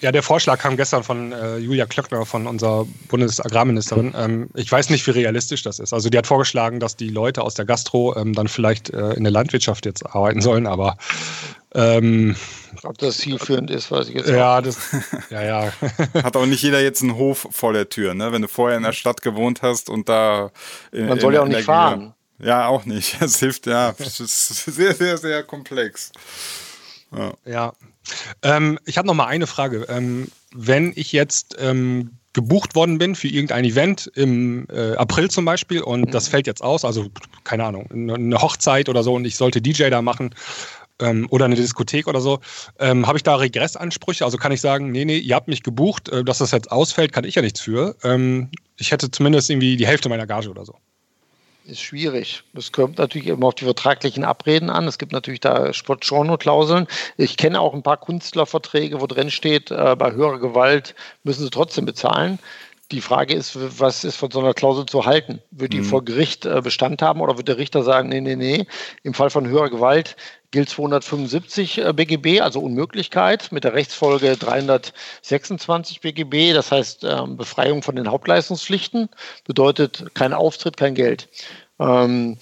ja, 0.00 0.12
der 0.12 0.22
Vorschlag 0.22 0.58
kam 0.58 0.76
gestern 0.76 1.02
von 1.02 1.32
äh, 1.32 1.56
Julia 1.56 1.86
Klöckner, 1.86 2.26
von 2.26 2.46
unserer 2.46 2.86
Bundesagrarministerin. 3.08 4.14
Ähm, 4.16 4.50
ich 4.54 4.70
weiß 4.70 4.90
nicht, 4.90 5.06
wie 5.06 5.12
realistisch 5.12 5.62
das 5.62 5.78
ist. 5.78 5.92
Also 5.92 6.10
die 6.10 6.18
hat 6.18 6.26
vorgeschlagen, 6.26 6.80
dass 6.80 6.96
die 6.96 7.08
Leute 7.08 7.42
aus 7.42 7.54
der 7.54 7.64
Gastro 7.64 8.14
ähm, 8.16 8.34
dann 8.34 8.48
vielleicht 8.48 8.90
äh, 8.90 9.12
in 9.12 9.24
der 9.24 9.32
Landwirtschaft 9.32 9.86
jetzt 9.86 10.04
arbeiten 10.06 10.40
sollen, 10.40 10.66
aber 10.66 10.98
ähm, 11.74 12.36
ob 12.82 12.98
das 12.98 13.18
zielführend 13.18 13.70
ist, 13.70 13.90
weiß 13.90 14.08
ich 14.08 14.14
jetzt 14.14 14.28
ja, 14.28 14.60
das, 14.60 14.78
ja, 15.30 15.42
ja. 15.42 15.72
Hat 16.22 16.36
auch 16.36 16.46
nicht 16.46 16.62
jeder 16.62 16.80
jetzt 16.80 17.02
einen 17.02 17.16
Hof 17.16 17.48
vor 17.50 17.72
der 17.72 17.88
Tür, 17.88 18.14
ne? 18.14 18.32
Wenn 18.32 18.42
du 18.42 18.48
vorher 18.48 18.76
in 18.76 18.82
der 18.82 18.92
Stadt 18.92 19.22
gewohnt 19.22 19.62
hast 19.62 19.90
und 19.90 20.08
da. 20.08 20.50
In, 20.92 21.06
Man 21.06 21.20
soll 21.20 21.34
ja 21.34 21.42
auch 21.42 21.48
nicht 21.48 21.64
fahren. 21.64 22.14
Ja, 22.38 22.68
auch 22.68 22.84
nicht. 22.84 23.16
Es 23.20 23.38
hilft, 23.38 23.66
ja. 23.66 23.94
Es 23.98 24.20
ist 24.20 24.64
sehr, 24.66 24.94
sehr, 24.94 25.18
sehr 25.18 25.42
komplex. 25.42 26.12
Ja. 27.12 27.32
ja. 27.44 27.72
Ähm, 28.42 28.78
ich 28.84 28.98
habe 28.98 29.06
noch 29.06 29.14
mal 29.14 29.26
eine 29.26 29.46
Frage. 29.46 29.86
Ähm, 29.88 30.28
wenn 30.54 30.92
ich 30.96 31.12
jetzt 31.12 31.56
ähm, 31.58 32.10
gebucht 32.32 32.74
worden 32.74 32.98
bin 32.98 33.14
für 33.14 33.28
irgendein 33.28 33.64
Event 33.64 34.10
im 34.14 34.66
äh, 34.70 34.94
April 34.96 35.30
zum 35.30 35.44
Beispiel 35.44 35.80
und 35.80 36.02
mhm. 36.02 36.10
das 36.10 36.28
fällt 36.28 36.46
jetzt 36.46 36.62
aus, 36.62 36.84
also 36.84 37.06
keine 37.44 37.64
Ahnung, 37.64 37.90
eine 37.90 38.40
Hochzeit 38.40 38.88
oder 38.88 39.02
so 39.02 39.14
und 39.14 39.24
ich 39.24 39.36
sollte 39.36 39.62
DJ 39.62 39.88
da 39.88 40.02
machen 40.02 40.34
ähm, 41.00 41.26
oder 41.30 41.46
eine 41.46 41.54
Diskothek 41.54 42.06
oder 42.06 42.20
so, 42.20 42.40
ähm, 42.78 43.06
habe 43.06 43.18
ich 43.18 43.22
da 43.22 43.36
Regressansprüche? 43.36 44.24
Also 44.24 44.36
kann 44.36 44.52
ich 44.52 44.60
sagen, 44.60 44.92
nee, 44.92 45.04
nee, 45.04 45.18
ihr 45.18 45.34
habt 45.34 45.48
mich 45.48 45.62
gebucht, 45.62 46.08
äh, 46.10 46.24
dass 46.24 46.38
das 46.38 46.50
jetzt 46.50 46.70
ausfällt, 46.70 47.12
kann 47.12 47.24
ich 47.24 47.34
ja 47.34 47.42
nichts 47.42 47.60
für. 47.60 47.96
Ähm, 48.04 48.50
ich 48.76 48.92
hätte 48.92 49.10
zumindest 49.10 49.48
irgendwie 49.50 49.76
die 49.76 49.86
Hälfte 49.86 50.08
meiner 50.08 50.26
Gage 50.26 50.50
oder 50.50 50.64
so 50.64 50.74
ist 51.66 51.80
schwierig. 51.80 52.42
Das 52.52 52.72
kommt 52.72 52.98
natürlich 52.98 53.28
immer 53.28 53.48
auf 53.48 53.54
die 53.54 53.64
vertraglichen 53.64 54.24
Abreden 54.24 54.70
an. 54.70 54.86
Es 54.86 54.98
gibt 54.98 55.12
natürlich 55.12 55.40
da 55.40 55.72
Sportjourno-Klauseln. 55.72 56.86
Ich 57.16 57.36
kenne 57.36 57.60
auch 57.60 57.74
ein 57.74 57.82
paar 57.82 57.96
Künstlerverträge, 57.98 59.00
wo 59.00 59.06
drin 59.06 59.30
steht, 59.30 59.70
äh, 59.70 59.96
bei 59.98 60.12
höherer 60.12 60.38
Gewalt 60.38 60.94
müssen 61.24 61.42
sie 61.42 61.50
trotzdem 61.50 61.84
bezahlen. 61.84 62.38
Die 62.92 63.00
Frage 63.00 63.34
ist, 63.34 63.58
was 63.80 64.04
ist 64.04 64.14
von 64.14 64.30
so 64.30 64.38
einer 64.38 64.54
Klausel 64.54 64.86
zu 64.86 65.06
halten? 65.06 65.40
Wird 65.50 65.72
die 65.72 65.80
mhm. 65.80 65.84
vor 65.84 66.04
Gericht 66.04 66.46
äh, 66.46 66.60
Bestand 66.62 67.02
haben 67.02 67.20
oder 67.20 67.36
wird 67.36 67.48
der 67.48 67.58
Richter 67.58 67.82
sagen, 67.82 68.08
nee, 68.08 68.20
nee, 68.20 68.36
nee, 68.36 68.66
im 69.02 69.12
Fall 69.12 69.30
von 69.30 69.48
höherer 69.48 69.70
Gewalt 69.70 70.16
gilt 70.50 70.68
275 70.68 71.78
äh, 71.78 71.92
BGB, 71.92 72.40
also 72.40 72.60
Unmöglichkeit, 72.60 73.52
mit 73.52 73.64
der 73.64 73.74
Rechtsfolge 73.74 74.36
326 74.36 76.00
BGB, 76.00 76.52
das 76.54 76.72
heißt 76.72 77.04
ähm, 77.04 77.36
Befreiung 77.36 77.82
von 77.82 77.96
den 77.96 78.10
Hauptleistungspflichten, 78.10 79.08
bedeutet 79.44 80.14
kein 80.14 80.32
Auftritt, 80.32 80.76
kein 80.76 80.94
Geld. 80.94 81.28
Ähm, 81.78 82.38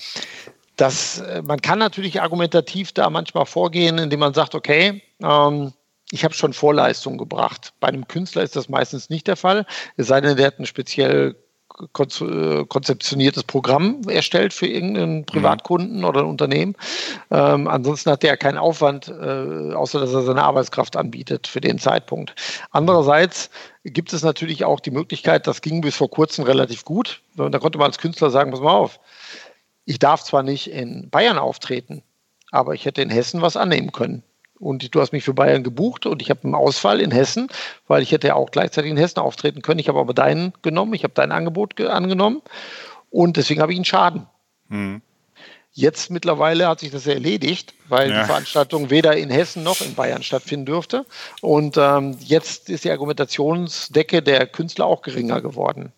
das, 0.76 1.20
äh, 1.20 1.42
man 1.42 1.60
kann 1.60 1.78
natürlich 1.78 2.20
argumentativ 2.20 2.92
da 2.92 3.10
manchmal 3.10 3.46
vorgehen, 3.46 3.98
indem 3.98 4.20
man 4.20 4.34
sagt, 4.34 4.54
okay, 4.54 5.02
ähm, 5.22 5.72
ich 6.10 6.24
habe 6.24 6.34
schon 6.34 6.52
Vorleistungen 6.52 7.18
gebracht. 7.18 7.72
Bei 7.80 7.88
einem 7.88 8.06
Künstler 8.06 8.42
ist 8.42 8.56
das 8.56 8.68
meistens 8.68 9.10
nicht 9.10 9.26
der 9.26 9.36
Fall, 9.36 9.66
es 9.96 10.06
sei 10.06 10.20
denn, 10.20 10.36
der 10.36 10.46
hat 10.46 10.58
einen 10.58 10.66
speziell 10.66 11.36
konzeptioniertes 11.92 13.42
Programm 13.44 14.02
erstellt 14.08 14.52
für 14.52 14.66
irgendeinen 14.66 15.18
mhm. 15.18 15.26
Privatkunden 15.26 15.98
mhm. 15.98 16.04
oder 16.04 16.20
ein 16.20 16.26
Unternehmen. 16.26 16.76
Ähm, 17.30 17.68
ansonsten 17.68 18.10
hat 18.10 18.22
der 18.22 18.36
keinen 18.36 18.58
Aufwand, 18.58 19.08
äh, 19.08 19.72
außer 19.74 20.00
dass 20.00 20.12
er 20.12 20.22
seine 20.22 20.42
Arbeitskraft 20.42 20.96
anbietet 20.96 21.46
für 21.46 21.60
den 21.60 21.78
Zeitpunkt. 21.78 22.34
Andererseits 22.70 23.50
gibt 23.84 24.12
es 24.12 24.22
natürlich 24.22 24.64
auch 24.64 24.80
die 24.80 24.92
Möglichkeit, 24.92 25.46
das 25.46 25.62
ging 25.62 25.80
bis 25.80 25.96
vor 25.96 26.10
kurzem 26.10 26.44
relativ 26.44 26.84
gut. 26.84 27.20
Da 27.36 27.58
konnte 27.58 27.78
man 27.78 27.88
als 27.88 27.98
Künstler 27.98 28.30
sagen, 28.30 28.50
pass 28.50 28.60
mal 28.60 28.72
auf, 28.72 29.00
ich 29.84 29.98
darf 29.98 30.22
zwar 30.22 30.42
nicht 30.42 30.70
in 30.70 31.10
Bayern 31.10 31.38
auftreten, 31.38 32.02
aber 32.50 32.74
ich 32.74 32.84
hätte 32.86 33.02
in 33.02 33.10
Hessen 33.10 33.42
was 33.42 33.56
annehmen 33.56 33.92
können 33.92 34.22
und 34.58 34.94
du 34.94 35.00
hast 35.00 35.12
mich 35.12 35.24
für 35.24 35.34
Bayern 35.34 35.62
gebucht 35.62 36.06
und 36.06 36.22
ich 36.22 36.30
habe 36.30 36.44
einen 36.44 36.54
Ausfall 36.54 37.00
in 37.00 37.10
Hessen, 37.10 37.48
weil 37.86 38.02
ich 38.02 38.12
hätte 38.12 38.28
ja 38.28 38.34
auch 38.34 38.50
gleichzeitig 38.50 38.90
in 38.90 38.96
Hessen 38.96 39.20
auftreten 39.20 39.62
können. 39.62 39.80
Ich 39.80 39.88
habe 39.88 40.00
aber 40.00 40.14
deinen 40.14 40.52
genommen, 40.62 40.94
ich 40.94 41.04
habe 41.04 41.14
dein 41.14 41.32
Angebot 41.32 41.80
angenommen 41.80 42.42
und 43.10 43.36
deswegen 43.36 43.60
habe 43.60 43.72
ich 43.72 43.78
einen 43.78 43.84
Schaden. 43.84 44.26
Mhm. 44.68 45.02
Jetzt 45.76 46.08
mittlerweile 46.08 46.68
hat 46.68 46.78
sich 46.78 46.92
das 46.92 47.08
erledigt, 47.08 47.74
weil 47.88 48.08
ja. 48.08 48.20
die 48.20 48.26
Veranstaltung 48.26 48.90
weder 48.90 49.16
in 49.16 49.28
Hessen 49.28 49.64
noch 49.64 49.80
in 49.80 49.96
Bayern 49.96 50.22
stattfinden 50.22 50.66
dürfte. 50.66 51.04
Und 51.40 51.76
ähm, 51.76 52.16
jetzt 52.20 52.70
ist 52.70 52.84
die 52.84 52.92
Argumentationsdecke 52.92 54.22
der 54.22 54.46
Künstler 54.46 54.86
auch 54.86 55.02
geringer 55.02 55.40
geworden. 55.40 55.92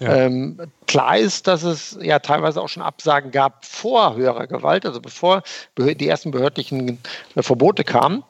Ja. 0.00 0.16
Ähm, 0.16 0.58
klar 0.86 1.18
ist, 1.18 1.46
dass 1.46 1.62
es 1.62 1.98
ja 2.00 2.20
teilweise 2.20 2.62
auch 2.62 2.70
schon 2.70 2.82
Absagen 2.82 3.30
gab 3.30 3.66
vor 3.66 4.16
höherer 4.16 4.46
Gewalt, 4.46 4.86
also 4.86 4.98
bevor 4.98 5.42
die 5.76 6.08
ersten 6.08 6.30
behördlichen 6.30 6.98
äh, 7.34 7.42
Verbote 7.42 7.84
kamen. 7.84 8.24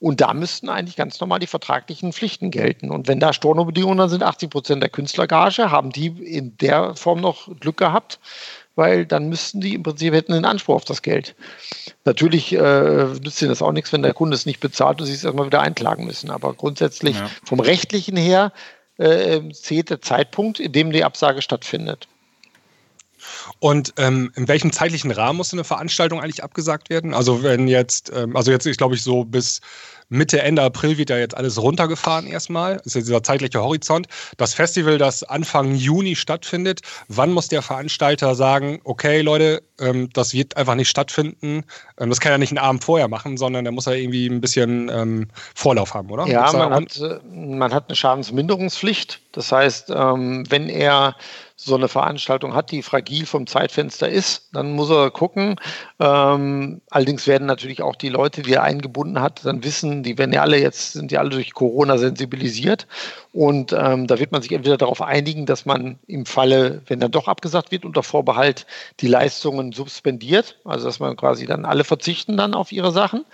Und 0.00 0.20
da 0.20 0.34
müssten 0.34 0.68
eigentlich 0.68 0.96
ganz 0.96 1.20
normal 1.20 1.38
die 1.38 1.46
vertraglichen 1.46 2.12
Pflichten 2.12 2.50
gelten. 2.50 2.90
Und 2.90 3.06
wenn 3.06 3.20
da 3.20 3.32
Stornobedingungen 3.34 4.08
sind, 4.08 4.24
80 4.24 4.50
Prozent 4.50 4.82
der 4.82 4.90
Künstlergage, 4.90 5.70
haben 5.70 5.92
die 5.92 6.06
in 6.06 6.56
der 6.56 6.96
Form 6.96 7.20
noch 7.20 7.48
Glück 7.60 7.76
gehabt 7.76 8.18
weil 8.80 9.04
dann 9.04 9.28
müssten 9.28 9.60
die 9.60 9.74
im 9.74 9.82
Prinzip 9.82 10.14
hätten 10.14 10.32
den 10.32 10.46
Anspruch 10.46 10.76
auf 10.76 10.84
das 10.86 11.02
Geld. 11.02 11.34
Natürlich 12.06 12.54
äh, 12.54 13.04
nützt 13.04 13.42
ihnen 13.42 13.50
das 13.50 13.60
auch 13.60 13.72
nichts, 13.72 13.92
wenn 13.92 14.00
der 14.00 14.14
Kunde 14.14 14.34
es 14.34 14.46
nicht 14.46 14.58
bezahlt 14.58 15.00
und 15.00 15.06
sie 15.06 15.12
es 15.12 15.22
erstmal 15.22 15.44
wieder 15.44 15.60
einklagen 15.60 16.06
müssen. 16.06 16.30
Aber 16.30 16.54
grundsätzlich 16.54 17.18
ja. 17.18 17.30
vom 17.44 17.60
rechtlichen 17.60 18.16
her 18.16 18.54
äh, 18.96 19.42
zählt 19.52 19.90
der 19.90 20.00
Zeitpunkt, 20.00 20.60
in 20.60 20.72
dem 20.72 20.92
die 20.92 21.04
Absage 21.04 21.42
stattfindet. 21.42 22.08
Und 23.58 23.92
ähm, 23.98 24.32
in 24.34 24.48
welchem 24.48 24.72
zeitlichen 24.72 25.10
Rahmen 25.10 25.36
muss 25.36 25.52
eine 25.52 25.64
Veranstaltung 25.64 26.22
eigentlich 26.22 26.42
abgesagt 26.42 26.88
werden? 26.88 27.12
Also 27.12 27.42
wenn 27.42 27.68
jetzt, 27.68 28.10
ähm, 28.16 28.34
also 28.34 28.50
jetzt 28.50 28.64
ist 28.64 28.78
glaube 28.78 28.94
ich 28.94 29.02
so 29.02 29.26
bis 29.26 29.60
Mitte, 30.10 30.42
Ende 30.42 30.62
April 30.62 30.98
wird 30.98 31.08
ja 31.08 31.16
jetzt 31.16 31.36
alles 31.36 31.60
runtergefahren 31.62 32.26
erstmal. 32.26 32.76
Das 32.78 32.86
ist 32.86 32.94
ja 32.94 33.00
dieser 33.00 33.22
zeitliche 33.22 33.62
Horizont. 33.62 34.08
Das 34.36 34.54
Festival, 34.54 34.98
das 34.98 35.22
Anfang 35.22 35.74
Juni 35.74 36.16
stattfindet, 36.16 36.80
wann 37.08 37.32
muss 37.32 37.48
der 37.48 37.62
Veranstalter 37.62 38.34
sagen, 38.34 38.80
okay, 38.84 39.22
Leute, 39.22 39.62
ähm, 39.78 40.10
das 40.12 40.34
wird 40.34 40.56
einfach 40.56 40.74
nicht 40.74 40.88
stattfinden. 40.88 41.64
Ähm, 41.98 42.10
das 42.10 42.20
kann 42.20 42.32
er 42.32 42.38
nicht 42.38 42.50
einen 42.50 42.58
Abend 42.58 42.82
vorher 42.82 43.06
machen, 43.06 43.36
sondern 43.36 43.64
da 43.64 43.70
muss 43.70 43.86
er 43.86 43.94
irgendwie 43.94 44.26
ein 44.26 44.40
bisschen 44.40 44.90
ähm, 44.92 45.28
Vorlauf 45.54 45.94
haben, 45.94 46.10
oder? 46.10 46.26
Ja, 46.26 46.52
man 46.52 46.74
hat, 46.74 47.00
äh, 47.00 47.20
man 47.32 47.72
hat 47.72 47.84
eine 47.88 47.94
Schadensminderungspflicht. 47.96 49.20
Das 49.32 49.52
heißt, 49.52 49.90
wenn 49.90 50.68
er 50.68 51.14
so 51.64 51.74
eine 51.74 51.88
Veranstaltung 51.88 52.54
hat, 52.54 52.70
die 52.70 52.82
fragil 52.82 53.26
vom 53.26 53.46
Zeitfenster 53.46 54.08
ist, 54.08 54.48
dann 54.52 54.72
muss 54.72 54.90
er 54.90 55.10
gucken. 55.10 55.56
Ähm, 55.98 56.80
allerdings 56.90 57.26
werden 57.26 57.46
natürlich 57.46 57.82
auch 57.82 57.96
die 57.96 58.08
Leute, 58.08 58.42
die 58.42 58.54
er 58.54 58.62
eingebunden 58.62 59.20
hat, 59.20 59.44
dann 59.44 59.62
wissen, 59.62 60.02
die 60.02 60.16
werden 60.16 60.32
ja 60.32 60.42
alle 60.42 60.58
jetzt, 60.58 60.92
sind 60.92 61.12
ja 61.12 61.20
alle 61.20 61.30
durch 61.30 61.52
Corona 61.52 61.98
sensibilisiert. 61.98 62.86
Und 63.32 63.72
ähm, 63.72 64.06
da 64.06 64.18
wird 64.18 64.32
man 64.32 64.42
sich 64.42 64.52
entweder 64.52 64.78
darauf 64.78 65.02
einigen, 65.02 65.46
dass 65.46 65.66
man 65.66 65.98
im 66.06 66.26
Falle, 66.26 66.82
wenn 66.86 67.00
dann 67.00 67.10
doch 67.10 67.28
abgesagt 67.28 67.70
wird, 67.70 67.84
unter 67.84 68.02
Vorbehalt 68.02 68.66
die 69.00 69.08
Leistungen 69.08 69.72
suspendiert, 69.72 70.58
also 70.64 70.86
dass 70.86 70.98
man 70.98 71.16
quasi 71.16 71.46
dann 71.46 71.64
alle 71.64 71.84
verzichten 71.84 72.36
dann 72.36 72.54
auf 72.54 72.72
ihre 72.72 72.92
Sachen. 72.92 73.24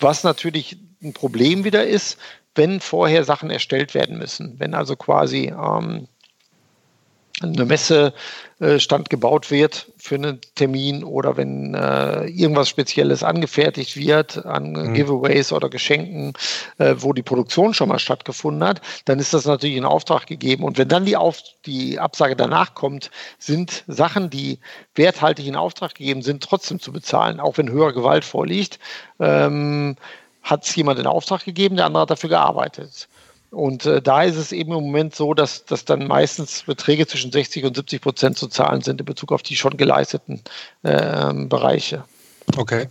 Was 0.00 0.24
natürlich 0.24 0.76
ein 1.02 1.12
Problem 1.12 1.64
wieder 1.64 1.86
ist, 1.86 2.18
wenn 2.54 2.80
vorher 2.80 3.24
Sachen 3.24 3.50
erstellt 3.50 3.94
werden 3.94 4.18
müssen. 4.18 4.56
Wenn 4.58 4.74
also 4.74 4.96
quasi 4.96 5.52
ähm, 5.56 6.08
eine 7.42 7.64
Messestand 7.64 9.10
gebaut 9.10 9.50
wird 9.50 9.86
für 9.98 10.16
einen 10.16 10.40
Termin 10.54 11.04
oder 11.04 11.36
wenn 11.36 11.74
äh, 11.74 12.26
irgendwas 12.26 12.68
Spezielles 12.68 13.22
angefertigt 13.22 13.96
wird 13.96 14.44
an 14.46 14.72
mhm. 14.72 14.94
Giveaways 14.94 15.52
oder 15.52 15.68
Geschenken, 15.68 16.32
äh, 16.78 16.94
wo 16.98 17.12
die 17.12 17.22
Produktion 17.22 17.74
schon 17.74 17.88
mal 17.88 17.98
stattgefunden 17.98 18.66
hat, 18.66 18.80
dann 19.04 19.18
ist 19.18 19.34
das 19.34 19.44
natürlich 19.44 19.76
in 19.76 19.84
Auftrag 19.84 20.26
gegeben. 20.26 20.64
Und 20.64 20.78
wenn 20.78 20.88
dann 20.88 21.04
die, 21.04 21.16
Auf 21.16 21.42
die 21.66 21.98
Absage 21.98 22.36
danach 22.36 22.74
kommt, 22.74 23.10
sind 23.38 23.84
Sachen, 23.86 24.30
die 24.30 24.58
werthaltig 24.94 25.46
in 25.46 25.56
Auftrag 25.56 25.94
gegeben 25.94 26.22
sind, 26.22 26.42
trotzdem 26.42 26.80
zu 26.80 26.92
bezahlen, 26.92 27.40
auch 27.40 27.58
wenn 27.58 27.70
höhere 27.70 27.92
Gewalt 27.92 28.24
vorliegt. 28.24 28.78
Ähm, 29.20 29.96
hat 30.42 30.64
es 30.64 30.74
jemand 30.74 30.98
in 30.98 31.06
Auftrag 31.06 31.44
gegeben, 31.44 31.76
der 31.76 31.86
andere 31.86 32.02
hat 32.02 32.10
dafür 32.10 32.30
gearbeitet. 32.30 33.08
Und 33.52 33.84
äh, 33.84 34.00
da 34.00 34.22
ist 34.22 34.36
es 34.36 34.50
eben 34.50 34.72
im 34.72 34.82
Moment 34.82 35.14
so, 35.14 35.34
dass, 35.34 35.66
dass 35.66 35.84
dann 35.84 36.06
meistens 36.06 36.62
Beträge 36.62 37.06
zwischen 37.06 37.30
60 37.30 37.64
und 37.64 37.76
70 37.76 38.00
Prozent 38.00 38.38
zu 38.38 38.48
zahlen 38.48 38.80
sind 38.80 38.98
in 38.98 39.04
Bezug 39.04 39.30
auf 39.30 39.42
die 39.42 39.56
schon 39.56 39.76
geleisteten 39.76 40.40
äh, 40.82 41.34
Bereiche. 41.34 42.04
Okay. 42.56 42.88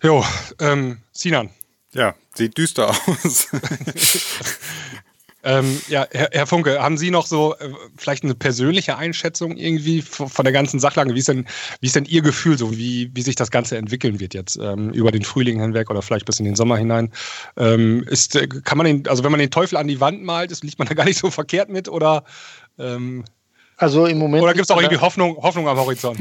Jo, 0.00 0.24
ähm, 0.60 0.98
Sinan. 1.10 1.50
Ja, 1.94 2.14
sieht 2.32 2.56
düster 2.56 2.90
aus. 2.90 3.48
Ähm, 5.46 5.80
ja, 5.86 6.08
Herr, 6.10 6.28
Herr, 6.32 6.46
Funke, 6.48 6.82
haben 6.82 6.98
Sie 6.98 7.12
noch 7.12 7.24
so 7.24 7.54
äh, 7.54 7.70
vielleicht 7.96 8.24
eine 8.24 8.34
persönliche 8.34 8.96
Einschätzung 8.96 9.56
irgendwie 9.56 10.02
von 10.02 10.44
der 10.44 10.52
ganzen 10.52 10.80
Sachlage? 10.80 11.14
Wie 11.14 11.20
ist 11.20 11.28
denn, 11.28 11.46
wie 11.80 11.86
ist 11.86 11.94
denn 11.94 12.04
Ihr 12.04 12.22
Gefühl, 12.22 12.58
so 12.58 12.72
wie, 12.72 13.12
wie 13.14 13.22
sich 13.22 13.36
das 13.36 13.52
Ganze 13.52 13.76
entwickeln 13.76 14.18
wird 14.18 14.34
jetzt 14.34 14.58
ähm, 14.60 14.90
über 14.90 15.12
den 15.12 15.22
Frühling 15.22 15.60
hinweg 15.60 15.88
oder 15.88 16.02
vielleicht 16.02 16.26
bis 16.26 16.40
in 16.40 16.46
den 16.46 16.56
Sommer 16.56 16.76
hinein? 16.76 17.12
Ähm, 17.56 18.02
ist, 18.10 18.34
äh, 18.34 18.48
kann 18.48 18.76
man 18.76 18.86
den, 18.86 19.06
also 19.06 19.22
wenn 19.22 19.30
man 19.30 19.38
den 19.38 19.52
Teufel 19.52 19.76
an 19.76 19.86
die 19.86 20.00
Wand 20.00 20.24
malt, 20.24 20.50
ist, 20.50 20.64
liegt 20.64 20.80
man 20.80 20.88
da 20.88 20.94
gar 20.94 21.04
nicht 21.04 21.20
so 21.20 21.30
verkehrt 21.30 21.68
mit 21.68 21.88
oder? 21.88 22.24
Ähm, 22.76 23.24
also 23.76 24.06
im 24.06 24.18
Moment. 24.18 24.42
Oder 24.42 24.54
gibt 24.54 24.64
es 24.64 24.70
auch 24.70 24.80
irgendwie 24.80 25.00
Hoffnung, 25.00 25.36
Hoffnung 25.36 25.68
am 25.68 25.76
Horizont? 25.76 26.18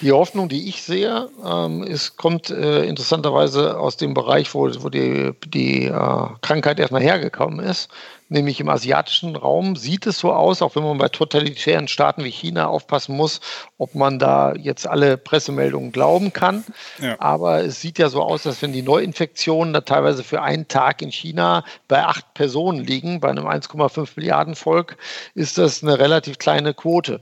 Die 0.00 0.10
Hoffnung, 0.10 0.48
die 0.48 0.68
ich 0.68 0.82
sehe, 0.82 1.28
ähm, 1.46 1.82
ist, 1.82 2.16
kommt 2.16 2.50
äh, 2.50 2.84
interessanterweise 2.84 3.78
aus 3.78 3.96
dem 3.98 4.14
Bereich, 4.14 4.52
wo, 4.54 4.68
wo 4.82 4.88
die, 4.88 5.32
die 5.46 5.84
äh, 5.84 6.26
Krankheit 6.40 6.80
erstmal 6.80 7.02
hergekommen 7.02 7.60
ist 7.60 7.88
nämlich 8.34 8.60
im 8.60 8.68
asiatischen 8.68 9.36
Raum 9.36 9.76
sieht 9.76 10.06
es 10.06 10.18
so 10.18 10.32
aus, 10.32 10.60
auch 10.60 10.76
wenn 10.76 10.82
man 10.82 10.98
bei 10.98 11.08
totalitären 11.08 11.88
Staaten 11.88 12.24
wie 12.24 12.30
China 12.30 12.66
aufpassen 12.66 13.16
muss, 13.16 13.40
ob 13.78 13.94
man 13.94 14.18
da 14.18 14.54
jetzt 14.54 14.86
alle 14.86 15.16
Pressemeldungen 15.16 15.92
glauben 15.92 16.34
kann. 16.34 16.64
Ja. 17.00 17.18
Aber 17.20 17.64
es 17.64 17.80
sieht 17.80 17.98
ja 17.98 18.10
so 18.10 18.22
aus, 18.22 18.42
dass 18.42 18.60
wenn 18.60 18.72
die 18.72 18.82
Neuinfektionen 18.82 19.72
da 19.72 19.80
teilweise 19.80 20.22
für 20.22 20.42
einen 20.42 20.68
Tag 20.68 21.00
in 21.00 21.10
China 21.10 21.64
bei 21.88 22.04
acht 22.04 22.34
Personen 22.34 22.84
liegen, 22.84 23.20
bei 23.20 23.30
einem 23.30 23.46
1,5 23.46 24.10
Milliarden 24.16 24.54
Volk, 24.54 24.98
ist 25.34 25.56
das 25.56 25.82
eine 25.82 25.98
relativ 25.98 26.38
kleine 26.38 26.74
Quote. 26.74 27.20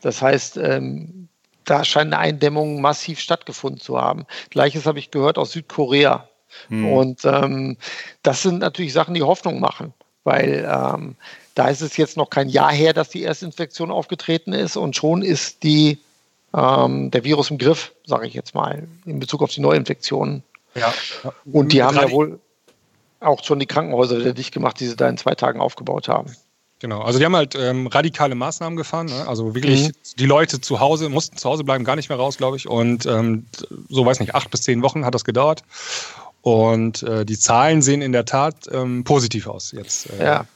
Das 0.00 0.22
heißt, 0.22 0.56
ähm, 0.56 1.28
da 1.64 1.84
scheint 1.84 2.14
eine 2.14 2.18
Eindämmung 2.22 2.80
massiv 2.80 3.18
stattgefunden 3.18 3.80
zu 3.80 4.00
haben. 4.00 4.24
Gleiches 4.50 4.86
habe 4.86 5.00
ich 5.00 5.10
gehört 5.10 5.36
aus 5.36 5.52
Südkorea. 5.52 6.28
Hm. 6.68 6.92
Und 6.92 7.24
ähm, 7.24 7.76
das 8.22 8.42
sind 8.42 8.60
natürlich 8.60 8.92
Sachen, 8.92 9.14
die 9.14 9.22
Hoffnung 9.24 9.60
machen 9.60 9.92
weil 10.26 10.68
ähm, 10.70 11.14
da 11.54 11.68
ist 11.68 11.80
es 11.80 11.96
jetzt 11.96 12.16
noch 12.16 12.28
kein 12.28 12.48
Jahr 12.48 12.72
her, 12.72 12.92
dass 12.92 13.08
die 13.08 13.22
Erstinfektion 13.22 13.90
aufgetreten 13.90 14.52
ist 14.52 14.76
und 14.76 14.94
schon 14.94 15.22
ist 15.22 15.62
die, 15.62 15.98
ähm, 16.52 17.10
der 17.10 17.24
Virus 17.24 17.50
im 17.50 17.58
Griff, 17.58 17.92
sage 18.04 18.26
ich 18.26 18.34
jetzt 18.34 18.54
mal, 18.54 18.86
in 19.06 19.20
Bezug 19.20 19.42
auf 19.42 19.50
die 19.50 19.60
Neuinfektionen. 19.60 20.42
Ja. 20.74 20.92
Und 21.50 21.72
die 21.72 21.82
haben 21.82 21.96
ja 21.96 22.10
wohl 22.10 22.38
auch 23.20 23.42
schon 23.42 23.58
die 23.58 23.66
Krankenhäuser 23.66 24.18
wieder 24.18 24.34
dicht 24.34 24.52
gemacht, 24.52 24.78
die 24.80 24.86
sie 24.86 24.96
da 24.96 25.08
in 25.08 25.16
zwei 25.16 25.34
Tagen 25.34 25.60
aufgebaut 25.60 26.08
haben. 26.08 26.30
Genau, 26.78 27.00
also 27.00 27.18
die 27.18 27.24
haben 27.24 27.34
halt 27.34 27.54
ähm, 27.54 27.86
radikale 27.86 28.34
Maßnahmen 28.34 28.76
gefahren. 28.76 29.06
Ne? 29.06 29.26
Also 29.26 29.54
wirklich, 29.54 29.88
mhm. 29.88 29.92
die 30.18 30.26
Leute 30.26 30.60
zu 30.60 30.78
Hause 30.78 31.08
mussten 31.08 31.38
zu 31.38 31.48
Hause 31.48 31.64
bleiben, 31.64 31.84
gar 31.84 31.96
nicht 31.96 32.10
mehr 32.10 32.18
raus, 32.18 32.36
glaube 32.36 32.58
ich. 32.58 32.68
Und 32.68 33.06
ähm, 33.06 33.46
so 33.88 34.04
weiß 34.04 34.20
nicht, 34.20 34.34
acht 34.34 34.50
bis 34.50 34.60
zehn 34.62 34.82
Wochen 34.82 35.06
hat 35.06 35.14
das 35.14 35.24
gedauert. 35.24 35.62
Und 36.46 37.02
äh, 37.02 37.24
die 37.24 37.36
Zahlen 37.36 37.82
sehen 37.82 38.02
in 38.02 38.12
der 38.12 38.24
Tat 38.24 38.68
ähm, 38.70 39.02
positiv 39.02 39.48
aus 39.48 39.72
jetzt. 39.72 40.08
Äh, 40.12 40.24
ja. 40.24 40.46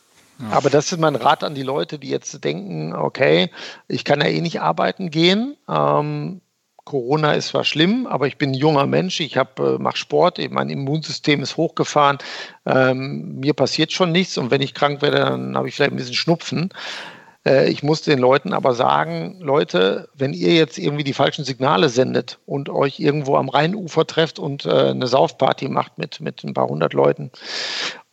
Aber 0.52 0.70
das 0.70 0.92
ist 0.92 1.00
mein 1.00 1.16
Rat 1.16 1.42
an 1.42 1.56
die 1.56 1.64
Leute, 1.64 1.98
die 1.98 2.10
jetzt 2.10 2.44
denken, 2.44 2.94
okay, 2.94 3.50
ich 3.88 4.04
kann 4.04 4.20
ja 4.20 4.28
eh 4.28 4.40
nicht 4.40 4.60
arbeiten 4.60 5.10
gehen. 5.10 5.56
Ähm, 5.68 6.42
Corona 6.84 7.32
ist 7.32 7.48
zwar 7.48 7.64
schlimm, 7.64 8.06
aber 8.06 8.28
ich 8.28 8.38
bin 8.38 8.50
ein 8.50 8.54
junger 8.54 8.86
Mensch, 8.86 9.18
ich 9.18 9.34
äh, 9.34 9.44
mache 9.80 9.96
Sport, 9.96 10.38
mein 10.50 10.70
Immunsystem 10.70 11.42
ist 11.42 11.56
hochgefahren, 11.56 12.18
ähm, 12.66 13.40
mir 13.40 13.54
passiert 13.54 13.90
schon 13.90 14.12
nichts 14.12 14.38
und 14.38 14.52
wenn 14.52 14.62
ich 14.62 14.74
krank 14.74 15.02
werde, 15.02 15.18
dann 15.18 15.56
habe 15.56 15.68
ich 15.68 15.74
vielleicht 15.74 15.90
ein 15.90 15.96
bisschen 15.96 16.14
Schnupfen. 16.14 16.70
Äh, 17.46 17.70
ich 17.70 17.82
muss 17.82 18.02
den 18.02 18.18
Leuten 18.18 18.52
aber 18.52 18.74
sagen, 18.74 19.38
Leute, 19.40 20.08
wenn 20.14 20.32
ihr 20.32 20.54
jetzt 20.54 20.78
irgendwie 20.78 21.04
die 21.04 21.14
falschen 21.14 21.44
Signale 21.44 21.88
sendet 21.88 22.38
und 22.46 22.68
euch 22.68 23.00
irgendwo 23.00 23.36
am 23.36 23.48
Rheinufer 23.48 24.06
trefft 24.06 24.38
und 24.38 24.66
äh, 24.66 24.90
eine 24.90 25.06
Saufparty 25.06 25.68
macht 25.68 25.98
mit, 25.98 26.20
mit 26.20 26.44
ein 26.44 26.54
paar 26.54 26.68
hundert 26.68 26.92
Leuten 26.92 27.30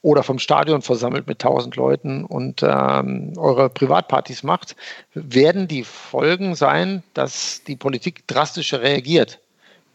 oder 0.02 0.24
vom 0.24 0.40
Stadion 0.40 0.82
versammelt 0.82 1.28
mit 1.28 1.40
tausend 1.40 1.76
Leuten 1.76 2.24
und 2.24 2.64
ähm, 2.64 3.34
eure 3.36 3.70
Privatpartys 3.70 4.44
macht, 4.44 4.76
werden 5.14 5.68
die 5.68 5.84
Folgen 5.84 6.56
sein, 6.56 7.04
dass 7.14 7.64
die 7.66 7.76
Politik 7.76 8.26
drastischer 8.28 8.82
reagiert 8.82 9.40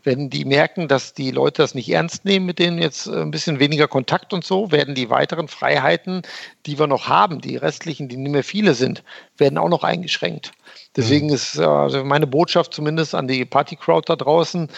wenn 0.05 0.31
die 0.31 0.45
merken, 0.45 0.89
dass 0.89 1.15
die 1.15 1.31
Leute 1.31 1.63
das 1.63 1.75
nicht 1.75 1.91
ernst 1.91 2.25
nehmen, 2.25 2.47
mit 2.47 2.59
denen 2.59 2.79
jetzt 2.79 3.07
äh, 3.07 3.23
ein 3.23 3.31
bisschen 3.31 3.59
weniger 3.59 3.89
Kontakt 3.89 4.33
und 4.33 4.45
so, 4.45 4.71
werden 4.71 4.95
die 4.95 5.11
weiteren 5.11 5.49
Freiheiten, 5.49 6.23
die 6.67 6.79
wir 6.79 6.87
noch 6.87 7.09
haben, 7.09 7.41
die 7.41 7.57
restlichen, 7.57 8.09
die 8.09 8.17
nicht 8.17 8.33
mehr 8.33 8.45
viele 8.45 8.75
sind, 8.75 9.03
werden 9.37 9.59
auch 9.59 9.69
noch 9.69 9.85
eingeschränkt. 9.85 10.53
Deswegen 10.97 11.29
mhm. 11.29 11.35
ist 11.35 11.59
also 11.59 12.05
meine 12.05 12.27
Botschaft 12.27 12.75
zumindest 12.75 13.15
an 13.15 13.29
die 13.29 13.45
Party-Crowd 13.45 14.05
da 14.07 14.17
draußen, 14.17 14.69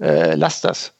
äh, 0.00 0.34
lasst 0.34 0.64
das. 0.64 0.93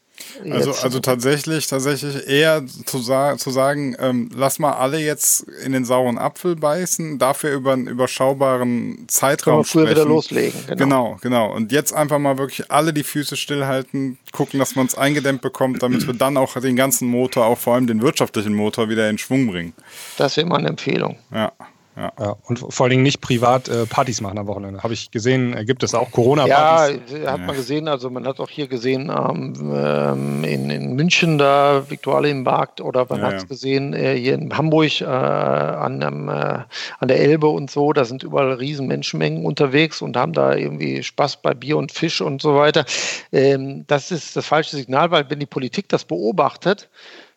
Also, 0.51 0.73
also 0.73 1.01
tatsächlich, 1.01 1.67
tatsächlich 1.67 2.27
eher 2.29 2.65
zu, 2.87 2.99
sa 2.99 3.37
zu 3.37 3.51
sagen, 3.51 3.97
ähm, 3.99 4.31
lass 4.35 4.59
mal 4.59 4.73
alle 4.73 4.99
jetzt 4.99 5.43
in 5.65 5.73
den 5.73 5.85
sauren 5.85 6.19
Apfel 6.19 6.57
beißen, 6.57 7.19
dafür 7.19 7.53
über 7.53 7.73
einen 7.73 7.87
überschaubaren 7.87 9.07
Zeitraum 9.09 9.65
früher 9.65 9.91
wieder 9.91 10.05
loslegen. 10.05 10.59
Genau. 10.67 10.77
genau, 10.77 11.19
genau. 11.21 11.55
Und 11.55 11.73
jetzt 11.73 11.93
einfach 11.93 12.19
mal 12.19 12.39
wirklich 12.39 12.71
alle 12.71 12.93
die 12.93 13.05
Füße 13.05 13.37
stillhalten, 13.37 14.19
gucken, 14.33 14.59
dass 14.59 14.77
man 14.77 14.87
es 14.87 14.97
eingedämmt 14.97 15.43
bekommt, 15.43 15.83
damit 15.83 16.07
wir 16.07 16.15
dann 16.15 16.37
auch 16.37 16.55
den 16.61 16.77
ganzen 16.77 17.09
Motor, 17.09 17.47
auch 17.47 17.59
vor 17.59 17.75
allem 17.75 17.87
den 17.87 18.01
wirtschaftlichen 18.01 18.55
Motor, 18.55 18.89
wieder 18.89 19.09
in 19.11 19.19
Schwung 19.19 19.47
bringen. 19.47 19.73
Das 20.17 20.37
wäre 20.37 20.53
eine 20.55 20.69
Empfehlung. 20.69 21.17
Ja. 21.33 21.53
Ja. 21.97 22.13
ja. 22.19 22.37
und 22.45 22.59
vor 22.59 22.85
allen 22.85 22.91
Dingen 22.91 23.03
nicht 23.03 23.21
privat 23.21 23.69
äh, 23.69 23.87
Partys 23.87 24.21
machen 24.21 24.39
am 24.39 24.47
Wochenende. 24.47 24.83
Habe 24.83 24.95
ich 24.95 25.11
gesehen, 25.11 25.57
äh, 25.57 25.65
gibt 25.65 25.83
es 25.83 25.95
auch 25.95 26.11
Corona-Partys? 26.11 27.01
Ja, 27.23 27.33
hat 27.33 27.41
man 27.41 27.55
gesehen. 27.55 27.87
Also 27.89 28.11
man 28.11 28.27
hat 28.27 28.41
auch 28.41 28.51
hier 28.51 28.67
gesehen 28.67 29.13
ähm, 29.17 29.55
ähm, 29.75 30.45
in, 30.45 30.71
in 30.71 30.95
München 30.95 31.39
da 31.39 31.89
Viktualienmarkt 31.89 32.81
oder 32.81 33.07
man 33.09 33.21
ja, 33.21 33.27
hat 33.27 33.35
es 33.35 33.49
gesehen 33.49 33.95
äh, 33.95 34.17
hier 34.17 34.35
in 34.35 34.57
Hamburg 34.57 35.01
äh, 35.01 35.05
an, 35.05 36.03
ähm, 36.03 36.29
an 36.29 37.09
der 37.09 37.21
Elbe 37.21 37.47
und 37.47 37.71
so. 37.71 37.93
Da 37.93 38.05
sind 38.05 38.23
überall 38.23 38.55
riesen 38.55 38.89
Menschenmengen 38.89 39.45
unterwegs 39.45 40.03
und 40.03 40.17
haben 40.17 40.33
da 40.33 40.55
irgendwie 40.55 41.03
Spaß 41.03 41.43
bei 41.43 41.55
Bier 41.55 41.77
und 41.77 41.93
Fisch 41.93 42.21
und 42.21 42.43
so 42.43 42.57
weiter. 42.57 42.85
Ähm, 43.33 43.85
das 43.87 44.11
ist 44.11 44.37
das 44.37 44.47
falsche 44.47 44.77
Signal, 44.77 45.11
weil 45.11 45.31
wenn 45.31 45.39
die 45.39 45.47
Politik 45.47 45.89
das 45.89 46.05
beobachtet, 46.05 46.89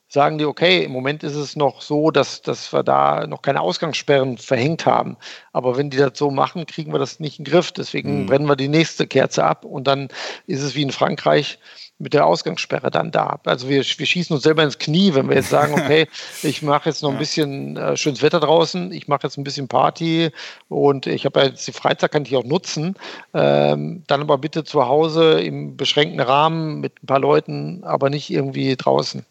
sagen 0.08 0.38
die, 0.38 0.46
okay, 0.46 0.84
im 0.84 0.92
Moment 0.92 1.24
ist 1.24 1.36
es 1.36 1.56
noch 1.56 1.82
so, 1.82 2.12
dass, 2.12 2.42
dass 2.42 2.72
wir 2.72 2.84
da 2.84 3.28
noch 3.28 3.42
keine 3.42 3.62
Ausgangssperren 3.62 4.38
verhängt 4.38 4.86
haben. 4.86 5.18
Aber 5.52 5.78
wenn 5.78 5.90
die 5.90 5.98
das 5.98 6.18
so 6.18 6.32
machen, 6.32 6.66
kriegen 6.66 6.94
wir 6.94 7.00
das 7.00 7.20
nicht 7.20 7.40
in 7.40 7.46
den 7.46 7.52
Griff. 7.52 7.72
Deswegen 7.72 8.22
mhm. 8.22 8.26
brennen 8.28 8.48
wir 8.48 8.56
die 8.56 8.70
nächste 8.70 9.06
Kerze 9.06 9.44
ab 9.44 9.66
und 9.66 9.86
dann 9.86 10.08
ist 10.46 10.62
es 10.62 10.76
wie 10.76 10.84
in 10.84 10.92
Frankreich 10.92 11.60
mit 12.00 12.14
der 12.14 12.26
Ausgangssperre 12.26 12.92
dann 12.92 13.12
da. 13.12 13.40
Also 13.46 13.70
wir, 13.70 13.84
wir 13.84 14.06
schießen 14.06 14.34
uns 14.34 14.44
selber 14.44 14.64
ins 14.64 14.78
Knie, 14.78 15.16
wenn 15.16 15.28
wir 15.30 15.36
jetzt 15.36 15.50
sagen, 15.50 15.74
okay, 15.80 16.08
ich 16.44 16.62
mache 16.62 16.90
jetzt 16.90 17.02
noch 17.02 17.12
ein 17.12 17.18
bisschen 17.18 17.76
äh, 17.76 17.98
schönes 17.98 18.22
Wetter 18.22 18.40
draußen, 18.40 18.92
ich 18.92 19.08
mache 19.08 19.22
jetzt 19.24 19.38
ein 19.38 19.44
bisschen 19.44 19.68
Party 19.68 20.30
und 20.70 21.08
ich 21.08 21.26
habe 21.26 21.40
ja 21.40 21.46
jetzt 21.48 21.68
die 21.68 21.72
Freizeit, 21.72 22.12
kann 22.12 22.24
ich 22.24 22.36
auch 22.36 22.44
nutzen. 22.44 22.96
Ähm, 23.34 24.04
dann 24.08 24.22
aber 24.22 24.38
bitte 24.38 24.64
zu 24.64 24.88
Hause 24.88 25.42
im 25.42 25.76
beschränkten 25.76 26.20
Rahmen 26.20 26.80
mit 26.80 27.04
ein 27.04 27.08
paar 27.08 27.20
Leuten, 27.20 27.84
aber 27.84 28.10
nicht 28.10 28.30
irgendwie 28.30 28.76
draußen. 28.76 29.26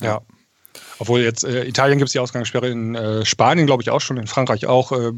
Ja. 0.00 0.20
Obwohl 0.98 1.20
jetzt 1.20 1.44
äh, 1.44 1.64
Italien 1.64 1.98
gibt 1.98 2.08
es 2.08 2.12
die 2.12 2.18
Ausgangssperre, 2.18 2.68
in 2.68 2.94
äh, 2.94 3.24
Spanien 3.24 3.66
glaube 3.66 3.82
ich 3.82 3.90
auch 3.90 4.00
schon, 4.00 4.16
in 4.16 4.26
Frankreich 4.26 4.66
auch. 4.66 4.92
Äh, 4.92 5.12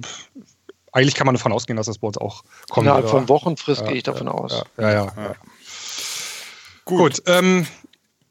eigentlich 0.93 1.15
kann 1.15 1.27
man 1.27 1.35
davon 1.35 1.53
ausgehen, 1.53 1.77
dass 1.77 1.87
das 1.87 1.99
bei 1.99 2.07
uns 2.07 2.17
auch 2.17 2.43
kommt. 2.71 2.87
Innerhalb 2.87 3.09
von 3.09 3.29
Wochenfrist 3.29 3.83
ja, 3.83 3.89
gehe 3.89 3.97
ich 3.99 4.03
davon 4.03 4.29
aus. 4.29 4.65
Ja, 4.79 4.91
ja. 4.91 5.13
ja. 5.17 5.35
Gut, 6.85 7.17
Gut 7.17 7.23
ähm, 7.27 7.67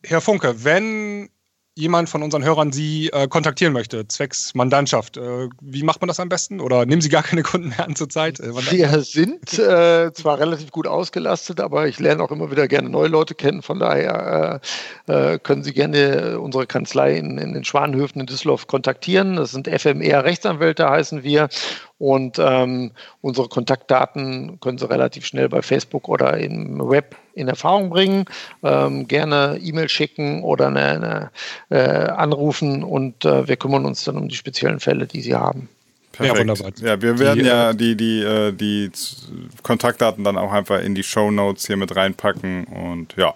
Herr 0.03 0.21
Funke, 0.21 0.63
wenn 0.63 1.29
jemand 1.77 2.09
von 2.09 2.23
unseren 2.23 2.43
Hörern 2.43 2.71
Sie 2.71 3.09
äh, 3.09 3.27
kontaktieren 3.27 3.73
möchte, 3.73 4.07
zwecks 4.07 4.55
Mandantschaft, 4.55 5.17
äh, 5.17 5.49
wie 5.59 5.83
macht 5.83 6.01
man 6.01 6.07
das 6.07 6.21
am 6.21 6.29
besten? 6.29 6.61
Oder 6.61 6.85
nehmen 6.85 7.01
Sie 7.01 7.09
gar 7.09 7.23
keine 7.23 7.43
Kunden 7.43 7.69
mehr 7.69 7.85
an 7.85 7.95
zurzeit? 7.95 8.39
Äh, 8.39 8.55
Wir 8.71 9.01
sind 9.01 9.59
äh, 9.59 10.11
zwar 10.13 10.39
relativ 10.39 10.71
gut 10.71 10.88
ausgelastet, 10.88 11.59
aber 11.59 11.88
ich 11.88 11.99
lerne 11.99 12.23
auch 12.23 12.31
immer 12.31 12.49
wieder 12.49 12.69
gerne 12.69 12.89
neue 12.89 13.09
Leute 13.09 13.35
kennen. 13.35 13.61
Von 13.61 13.79
daher 13.79 14.61
äh, 15.07 15.33
äh, 15.33 15.39
können 15.39 15.63
Sie 15.63 15.73
gerne 15.73 16.39
unsere 16.39 16.65
Kanzlei 16.65 17.17
in, 17.17 17.38
in 17.38 17.53
den 17.53 17.65
Schwanhöfen 17.65 18.21
in 18.21 18.27
Düsseldorf 18.27 18.67
kontaktieren. 18.67 19.35
Das 19.35 19.51
sind 19.51 19.67
FMR 19.67 20.23
Rechtsanwälte, 20.23 20.89
heißen 20.89 21.23
wir. 21.23 21.49
Und 21.97 22.39
ähm, 22.39 22.91
unsere 23.21 23.47
Kontaktdaten 23.47 24.60
können 24.60 24.77
Sie 24.77 24.89
relativ 24.89 25.25
schnell 25.25 25.47
bei 25.47 25.62
Facebook 25.62 26.10
oder 26.10 26.38
im 26.38 26.79
Web 26.89 27.15
in 27.36 27.47
Erfahrung 27.47 27.89
bringen. 27.89 28.25
Ähm, 28.63 29.08
gerne 29.08 29.58
E-Mail 29.62 29.88
schicken 29.88 30.43
oder 30.43 30.67
eine, 30.67 30.81
eine, 30.81 31.31
äh, 31.69 32.10
anrufen 32.10 32.84
und 32.84 33.23
äh, 33.23 33.47
wir 33.47 33.55
kümmern 33.55 33.86
uns 33.86 34.03
dann 34.03 34.17
um 34.17 34.27
die 34.27 34.36
speziellen 34.36 34.79
Fälle, 34.79 35.08
die 35.08 35.21
Sie 35.21 35.36
haben. 35.36 35.69
Perfekt. 36.12 36.36
Ja, 36.36 36.41
wunderbar. 36.41 36.71
Ja, 36.81 37.01
wir 37.01 37.19
werden 37.19 37.39
die, 37.39 37.45
ja 37.45 37.69
äh, 37.71 37.75
die, 37.75 37.95
die, 37.95 38.21
äh, 38.21 38.51
die 38.51 38.91
Kontaktdaten 39.63 40.23
dann 40.23 40.38
auch 40.38 40.51
einfach 40.51 40.81
in 40.81 40.95
die 40.95 41.03
Show 41.03 41.31
Notes 41.31 41.67
hier 41.67 41.77
mit 41.77 41.95
reinpacken 41.95 42.65
und 42.65 43.15
ja. 43.17 43.34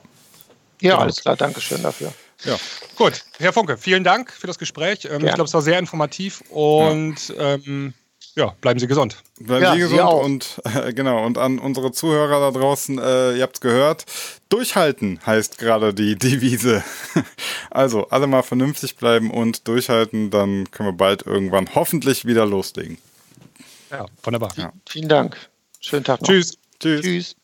Ja, 0.82 0.92
genau. 0.92 0.98
alles 1.04 1.22
klar. 1.22 1.36
Dankeschön 1.36 1.84
dafür. 1.84 2.14
Ja. 2.46 2.56
Gut, 2.96 3.26
Herr 3.38 3.52
Funke, 3.52 3.78
vielen 3.78 4.06
Dank 4.06 4.32
für 4.32 4.48
das 4.48 4.58
Gespräch. 4.58 5.06
Ähm, 5.06 5.26
ich 5.26 5.34
glaube, 5.34 5.44
es 5.44 5.54
war 5.54 5.62
sehr 5.62 5.78
informativ 5.78 6.42
und 6.50 7.30
ja. 7.30 7.56
ähm, 7.56 7.94
ja, 8.36 8.56
bleiben 8.62 8.80
Sie 8.80 8.88
gesund. 8.88 9.18
Bleiben 9.40 9.64
ja, 9.64 9.74
Sie 9.74 9.80
gesund 9.80 10.00
Sie 10.00 10.26
und 10.26 10.62
äh, 10.64 10.94
genau 10.94 11.26
und 11.26 11.38
an 11.38 11.60
unsere 11.60 11.92
Zuhörer 11.92 12.40
da 12.40 12.58
draußen, 12.58 12.98
äh, 12.98 13.38
ihr 13.38 13.50
es 13.52 13.62
gehört, 13.62 14.06
durchhalten 14.50 15.20
heißt 15.26 15.58
gerade 15.58 15.94
die 15.94 16.16
Devise. 16.18 16.84
also 17.70 18.08
alle 18.10 18.28
mal 18.28 18.44
vernünftig 18.44 18.96
bleiben 18.96 19.32
und 19.32 19.68
durchhalten, 19.68 20.30
dann 20.30 20.70
können 20.72 20.90
wir 20.90 20.94
bald 20.94 21.26
irgendwann 21.26 21.74
hoffentlich 21.76 22.26
wieder 22.26 22.46
loslegen. 22.46 22.98
Ja, 23.92 24.06
wunderbar. 24.24 24.52
Ja. 24.56 24.72
Vielen 24.88 25.10
Dank. 25.10 25.38
Schönen 25.80 26.04
Tag 26.04 26.22
noch. 26.22 26.28
Tschüss. 26.28 26.58
Tschüss. 26.80 27.02
Tschüss. 27.02 27.36